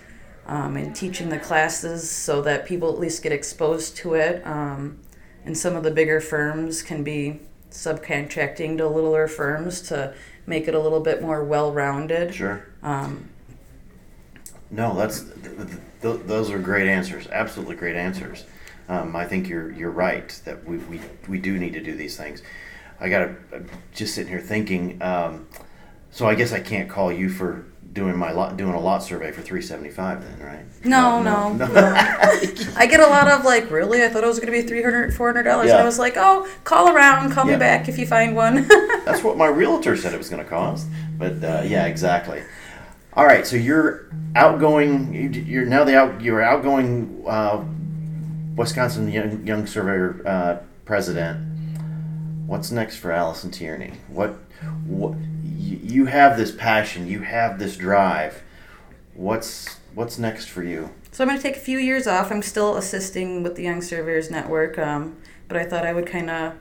um, 0.48 0.78
and 0.78 0.96
teaching 0.96 1.30
the 1.30 1.40
classes 1.40 2.10
so 2.10 2.42
that 2.42 2.66
people 2.66 2.92
at 2.92 3.00
least 3.00 3.22
get 3.22 3.32
exposed 3.32 3.98
to 3.98 4.16
it. 4.16 4.46
Um, 4.46 5.00
and 5.46 5.56
some 5.56 5.76
of 5.76 5.84
the 5.84 5.92
bigger 5.92 6.20
firms 6.20 6.82
can 6.82 7.04
be 7.04 7.40
subcontracting 7.70 8.78
to 8.78 8.88
littler 8.88 9.28
firms 9.28 9.82
to 9.82 10.14
make 10.48 10.68
it 10.68 10.74
a 10.74 10.80
little 10.80 11.02
bit 11.02 11.22
more 11.22 11.44
well-rounded. 11.44 12.34
Sure. 12.34 12.66
Um, 12.82 13.30
No, 14.72 14.96
that's 14.96 15.22
th- 15.22 15.44
th- 15.44 15.70
th- 16.02 16.22
those 16.26 16.50
are 16.50 16.58
great 16.60 16.88
answers. 16.88 17.28
Absolutely 17.28 17.76
great 17.76 17.96
answers. 17.96 18.46
Um, 18.88 19.16
I 19.16 19.26
think 19.26 19.50
you're 19.50 19.72
you're 19.72 19.92
right 19.92 20.30
that 20.46 20.64
we, 20.66 20.78
we 20.78 21.02
we 21.28 21.40
do 21.40 21.58
need 21.58 21.74
to 21.74 21.82
do 21.82 21.96
these 21.96 22.16
things. 22.18 22.42
I 23.00 23.10
got 23.10 23.20
to 23.52 23.66
just 23.94 24.16
sitting 24.16 24.30
here 24.30 24.40
thinking. 24.42 25.02
Um, 25.02 25.48
so 26.12 26.28
I 26.28 26.36
guess 26.36 26.54
I 26.54 26.60
can't 26.62 26.90
call 26.90 27.12
you 27.12 27.30
for 27.30 27.66
doing 27.92 28.18
my 28.18 28.32
lot 28.32 28.58
doing 28.58 28.74
a 28.74 28.80
lot 28.80 29.04
survey 29.04 29.32
for 29.32 29.42
three 29.42 29.62
seventy 29.62 29.90
five 29.90 30.24
then, 30.24 30.40
right? 30.46 30.66
No, 30.86 31.22
no, 31.24 31.54
no. 31.54 31.66
I 32.78 32.86
get 32.90 33.00
a 33.00 33.08
lot 33.08 33.28
of 33.28 33.44
like, 33.44 33.72
really? 33.72 34.04
I 34.04 34.08
thought 34.10 34.24
it 34.24 34.28
was 34.28 34.40
going 34.40 34.54
to 34.54 34.62
be 34.62 34.68
300 34.68 35.12
$400. 35.14 35.60
And 35.62 35.70
Yeah. 35.70 35.78
I 35.78 35.84
was 35.84 35.98
like, 35.98 36.14
oh, 36.16 36.48
call 36.64 36.90
around, 36.96 37.32
call 37.32 37.46
Yeah. 37.48 37.54
me 37.54 37.60
back 37.60 37.90
if 37.90 37.98
you 37.98 38.06
find 38.06 38.36
one. 38.36 38.68
That's 39.06 39.24
what 39.24 39.36
my 39.38 39.48
realtor 39.48 39.98
said 39.98 40.14
it 40.14 40.18
was 40.18 40.30
going 40.30 40.44
to 40.44 40.50
cost. 40.50 40.88
But 41.18 41.44
uh, 41.44 41.64
yeah, 41.66 41.86
exactly. 41.88 42.44
All 43.14 43.26
right, 43.26 43.48
so 43.48 43.56
you're 43.56 44.10
outgoing. 44.36 45.14
you- 45.14 45.30
You're 45.30 45.66
now 45.66 45.84
the 45.86 45.96
out. 45.98 46.22
You're 46.22 46.42
outgoing 46.42 47.24
uh, 47.28 47.64
Wisconsin 48.56 49.12
Young, 49.12 49.46
Young 49.46 49.68
Surveyor 49.68 50.22
uh, 50.26 50.58
president. 50.86 51.40
What's 52.48 52.72
next 52.72 52.98
for 52.98 53.12
Allison 53.12 53.52
Tierney? 53.52 53.94
What? 54.08 54.38
What? 54.86 55.18
You, 55.44 55.80
you 55.82 56.06
have 56.06 56.38
this 56.38 56.52
passion. 56.52 57.08
You 57.08 57.22
have 57.22 57.60
this 57.60 57.76
drive. 57.76 58.44
What's 59.14 59.80
What's 59.96 60.20
next 60.20 60.48
for 60.48 60.62
you? 60.62 60.92
So 61.12 61.24
I'm 61.24 61.30
going 61.30 61.40
to 61.40 61.44
take 61.44 61.56
a 61.56 61.62
few 61.62 61.78
years 61.78 62.06
off. 62.06 62.30
I'm 62.30 62.42
still 62.42 62.76
assisting 62.76 63.44
with 63.44 63.56
the 63.56 63.64
Young 63.64 63.82
Surveyors 63.82 64.30
Network, 64.30 64.78
um, 64.78 65.16
but 65.48 65.56
I 65.56 65.64
thought 65.64 65.86
I 65.86 65.94
would 65.94 66.06
kind 66.06 66.30
of 66.30 66.54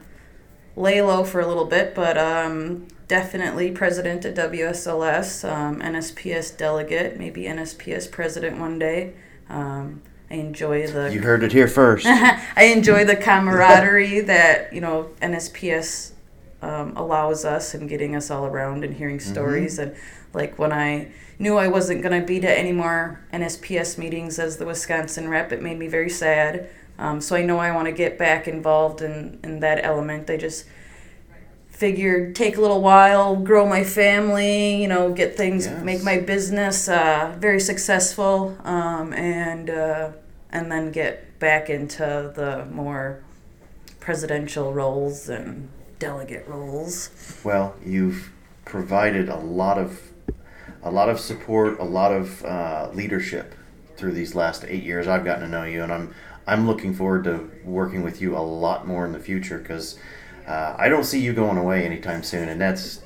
lay 0.77 1.03
low 1.03 1.25
for 1.25 1.41
a 1.41 1.47
little 1.47 1.65
bit. 1.65 1.97
But 1.97 2.17
um, 2.17 2.87
definitely 3.09 3.73
president 3.73 4.25
at 4.25 4.37
WSLS, 4.37 5.49
um, 5.51 5.81
NSPS 5.81 6.57
delegate, 6.57 7.19
maybe 7.19 7.43
NSPS 7.43 8.09
president 8.11 8.59
one 8.59 8.79
day. 8.79 9.15
Um, 9.49 10.03
I 10.35 10.39
enjoy 10.39 10.87
the 10.89 11.13
You 11.13 11.21
heard 11.21 11.45
it 11.45 11.53
here 11.53 11.69
first. 11.69 12.07
I 12.09 12.65
enjoy 12.75 13.05
the 13.05 13.15
camaraderie 13.15 14.21
that 14.33 14.73
you 14.73 14.81
know 14.81 15.11
NSPS 15.23 16.11
um, 16.61 16.97
allows 16.97 17.45
us 17.45 17.75
and 17.75 17.89
getting 17.89 18.17
us 18.17 18.31
all 18.31 18.45
around 18.47 18.85
and 18.85 18.95
hearing 18.95 19.21
stories 19.21 19.79
and 19.79 19.95
like 20.33 20.59
when 20.59 20.73
I 20.73 21.13
knew 21.39 21.57
I 21.57 21.69
wasn't 21.69 22.03
going 22.03 22.21
to 22.21 22.27
be 22.27 22.41
to 22.41 22.51
any 22.51 22.73
more 22.73 23.21
NSPS 23.33 23.97
meetings 23.99 24.39
as 24.39 24.57
the 24.57 24.67
Wisconsin 24.67 25.29
rep, 25.29 25.53
it 25.53 25.63
made 25.63 25.79
me 25.79 25.87
very 25.87 26.11
sad. 26.11 26.69
Um, 26.99 27.21
so 27.21 27.37
I 27.37 27.43
know 27.43 27.59
I 27.59 27.71
want 27.73 27.87
to 27.87 27.93
get 27.93 28.19
back 28.19 28.49
involved 28.49 29.03
in, 29.03 29.39
in 29.45 29.61
that 29.61 29.85
element. 29.85 30.31
I 30.31 30.37
just 30.37 30.65
figured 31.69 32.35
take 32.37 32.57
a 32.57 32.61
little 32.61 32.81
while, 32.81 33.37
grow 33.37 33.67
my 33.67 33.85
family, 33.85 34.81
you 34.81 34.89
know, 34.89 35.13
get 35.13 35.37
things, 35.37 35.67
Yes. 35.67 35.85
make 35.85 36.03
my 36.03 36.19
business 36.19 36.89
uh, 36.89 37.35
very 37.39 37.61
successful, 37.61 38.57
um, 38.65 39.13
and 39.13 39.71
uh, 39.71 40.11
and 40.55 40.71
then 40.71 40.93
get 40.93 41.39
back 41.41 41.69
into 41.69 42.33
the 42.35 42.65
more 42.71 43.23
presidential 44.01 44.73
roles 44.73 45.29
and 45.29 45.69
delegate 45.99 46.47
roles. 46.47 47.11
Well, 47.45 47.75
you've 47.85 48.33
provided 48.65 49.29
a 49.29 49.37
lot 49.37 49.77
of 49.77 50.01
a 50.83 50.91
lot 50.91 51.09
of 51.09 51.19
support, 51.19 51.79
a 51.81 51.85
lot 51.85 52.13
of 52.13 52.45
uh, 52.45 52.91
leadership 52.93 53.55
through 53.97 54.13
these 54.13 54.35
last 54.35 54.65
eight 54.67 54.85
years. 54.85 55.09
I've 55.09 55.25
gotten 55.25 55.43
to 55.43 55.49
know 55.49 55.65
you, 55.65 55.83
and 55.83 55.93
I'm 55.93 56.15
I'm 56.47 56.67
looking 56.67 56.95
forward 56.95 57.25
to 57.25 57.51
working 57.65 58.03
with 58.03 58.21
you 58.21 58.37
a 58.37 58.39
lot 58.41 58.87
more 58.87 59.05
in 59.05 59.13
the 59.13 59.19
future 59.19 59.59
because 59.59 59.99
uh, 60.47 60.77
I 60.79 60.89
don't 60.89 61.05
see 61.05 61.21
you 61.21 61.33
going 61.33 61.59
away 61.59 61.85
anytime 61.85 62.23
soon. 62.23 62.49
And 62.49 62.61
that's 62.61 63.01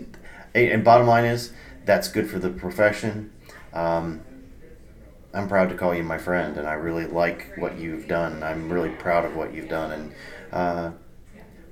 and 0.55 0.85
bottom 0.85 1.07
line 1.07 1.25
is 1.25 1.53
that's 1.87 2.09
good 2.09 2.29
for 2.29 2.39
the 2.39 2.51
profession. 2.51 3.33
Um, 3.73 4.23
I'm 5.35 5.49
proud 5.49 5.69
to 5.69 5.75
call 5.75 5.95
you 5.95 6.03
my 6.03 6.19
friend, 6.19 6.57
and 6.57 6.67
I 6.67 6.75
really 6.75 7.07
like 7.07 7.53
what 7.57 7.79
you've 7.79 8.09
done. 8.09 8.43
I'm 8.43 8.73
really 8.73 8.91
proud 8.91 9.25
of 9.25 9.37
what 9.37 9.53
you've 9.53 9.69
done, 9.69 9.93
and 9.93 10.13
uh, 10.53 10.91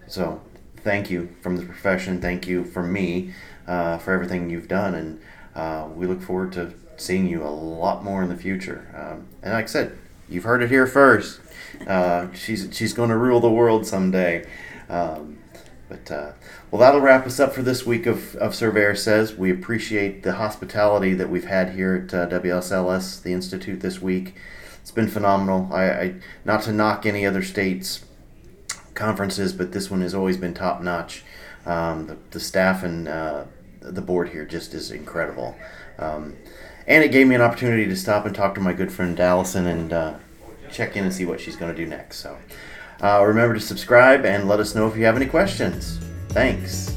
so 0.07 0.43
thank 0.79 1.11
you 1.11 1.35
from 1.41 1.57
the 1.57 1.65
profession. 1.65 2.21
Thank 2.21 2.47
you 2.47 2.65
from 2.65 2.93
me 2.93 3.33
uh, 3.67 3.99
for 3.99 4.13
everything 4.13 4.51
you've 4.51 4.69
done, 4.69 4.95
and 4.95 5.21
uh, 5.55 5.89
we 5.95 6.07
look 6.07 6.21
forward 6.21 6.53
to 6.53 6.75
seeing 6.97 7.27
you 7.27 7.43
a 7.43 7.49
lot 7.49 8.05
more 8.05 8.23
in 8.23 8.29
the 8.29 8.37
future. 8.37 8.87
Um, 8.95 9.27
and 9.43 9.55
like 9.55 9.65
I 9.65 9.69
said, 9.69 9.99
you've 10.29 10.45
heard 10.45 10.63
it 10.63 10.71
here 10.71 10.87
first. 10.87 11.41
Uh, 11.87 12.33
she's 12.33 12.69
she's 12.73 12.93
going 12.93 13.11
to 13.11 13.17
rule 13.17 13.41
the 13.41 13.51
world 13.51 13.87
someday. 13.87 14.47
Um, 14.89 15.39
but 15.89 16.11
uh, 16.11 16.33
well, 16.71 16.81
that'll 16.81 17.01
wrap 17.01 17.27
us 17.27 17.39
up 17.39 17.53
for 17.53 17.63
this 17.63 17.87
week 17.87 18.07
of, 18.07 18.35
of 18.37 18.55
Surveyor 18.55 18.97
Says. 18.97 19.35
We 19.35 19.51
appreciate 19.51 20.23
the 20.23 20.35
hospitality 20.35 21.15
that 21.15 21.31
we've 21.31 21.45
had 21.45 21.75
here 21.75 22.07
at 22.07 22.15
uh, 22.15 22.29
WSLS, 22.41 23.23
the 23.23 23.33
Institute, 23.33 23.81
this 23.81 24.03
week. 24.03 24.35
It's 24.81 24.91
been 24.91 25.09
phenomenal. 25.09 25.69
I, 25.73 25.91
I 25.91 26.15
not 26.45 26.63
to 26.63 26.73
knock 26.73 27.07
any 27.07 27.25
other 27.27 27.43
states 27.43 28.05
conferences, 28.95 29.53
but 29.53 29.73
this 29.73 29.91
one 29.91 30.01
has 30.01 30.15
always 30.15 30.37
been 30.37 30.55
top 30.55 30.81
notch. 30.81 31.23
Um, 31.65 32.07
the, 32.07 32.17
the 32.31 32.41
staff 32.41 32.83
and 32.83 33.07
uh, 33.07 33.45
the 33.81 34.03
board 34.03 34.31
here 34.31 34.45
just 34.45 34.75
is 34.75 34.91
incredible. 34.91 35.57
Um, 35.99 36.37
and 36.87 37.03
it 37.03 37.11
gave 37.11 37.27
me 37.27 37.35
an 37.35 37.41
opportunity 37.41 37.87
to 37.87 37.97
stop 37.97 38.27
and 38.27 38.35
talk 38.35 38.55
to 38.55 38.61
my 38.61 38.73
good 38.73 38.93
friend 38.93 39.19
Allison 39.19 39.67
and 39.67 39.93
uh, 39.93 40.15
check 40.71 40.97
in 40.97 41.05
and 41.05 41.13
see 41.13 41.25
what 41.25 41.41
she's 41.41 41.57
going 41.57 41.75
to 41.75 41.77
do 41.77 41.89
next. 41.89 42.19
So 42.19 42.39
uh, 43.03 43.25
remember 43.25 43.55
to 43.55 43.61
subscribe 43.61 44.25
and 44.25 44.49
let 44.49 44.61
us 44.61 44.75
know 44.75 44.87
if 44.87 44.97
you 44.97 45.05
have 45.05 45.17
any 45.17 45.27
questions. 45.27 45.99
Thanks. 46.29 46.97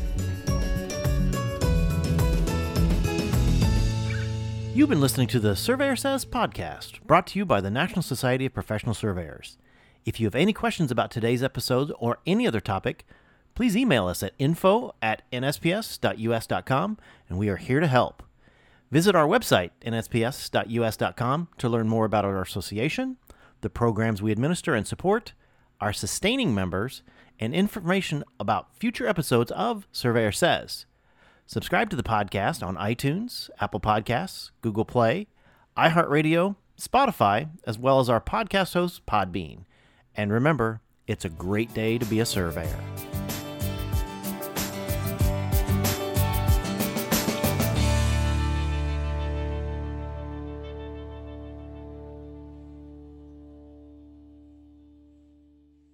You've 4.73 4.89
been 4.89 5.01
listening 5.01 5.27
to 5.27 5.41
the 5.41 5.57
Surveyor 5.57 5.97
Says 5.97 6.23
podcast, 6.23 7.01
brought 7.05 7.27
to 7.27 7.39
you 7.39 7.45
by 7.45 7.59
the 7.59 7.69
National 7.69 8.01
Society 8.01 8.45
of 8.45 8.53
Professional 8.53 8.93
Surveyors. 8.93 9.57
If 10.05 10.21
you 10.21 10.25
have 10.25 10.35
any 10.35 10.53
questions 10.53 10.89
about 10.89 11.11
today's 11.11 11.43
episode 11.43 11.91
or 11.99 12.19
any 12.25 12.47
other 12.47 12.61
topic, 12.61 13.05
please 13.55 13.75
email 13.75 14.07
us 14.07 14.23
at 14.23 14.33
info 14.39 14.95
at 15.01 15.29
nsps.us.com 15.33 16.97
and 17.27 17.37
we 17.37 17.49
are 17.49 17.57
here 17.57 17.81
to 17.81 17.87
help. 17.87 18.23
Visit 18.89 19.15
our 19.15 19.27
website, 19.27 19.71
nsps.us.com, 19.85 21.47
to 21.57 21.69
learn 21.69 21.89
more 21.89 22.05
about 22.05 22.23
our 22.23 22.41
association, 22.41 23.17
the 23.59 23.69
programs 23.69 24.21
we 24.21 24.31
administer 24.31 24.73
and 24.75 24.87
support, 24.87 25.33
our 25.81 25.93
sustaining 25.93 26.53
members, 26.53 27.01
and 27.39 27.53
information 27.53 28.23
about 28.39 28.75
future 28.75 29.07
episodes 29.07 29.51
of 29.51 29.87
Surveyor 29.91 30.31
Says. 30.31 30.85
Subscribe 31.45 31.89
to 31.89 31.95
the 31.95 32.03
podcast 32.03 32.65
on 32.65 32.75
iTunes, 32.75 33.49
Apple 33.59 33.79
Podcasts, 33.79 34.51
Google 34.61 34.85
Play, 34.85 35.27
iHeartRadio, 35.77 36.55
Spotify, 36.79 37.49
as 37.65 37.79
well 37.79 37.99
as 37.99 38.09
our 38.09 38.21
podcast 38.21 38.73
host, 38.73 39.05
Podbean. 39.05 39.65
And 40.15 40.31
remember, 40.31 40.81
it's 41.07 41.25
a 41.25 41.29
great 41.29 41.73
day 41.73 41.97
to 41.97 42.05
be 42.05 42.19
a 42.19 42.25
surveyor. 42.25 42.79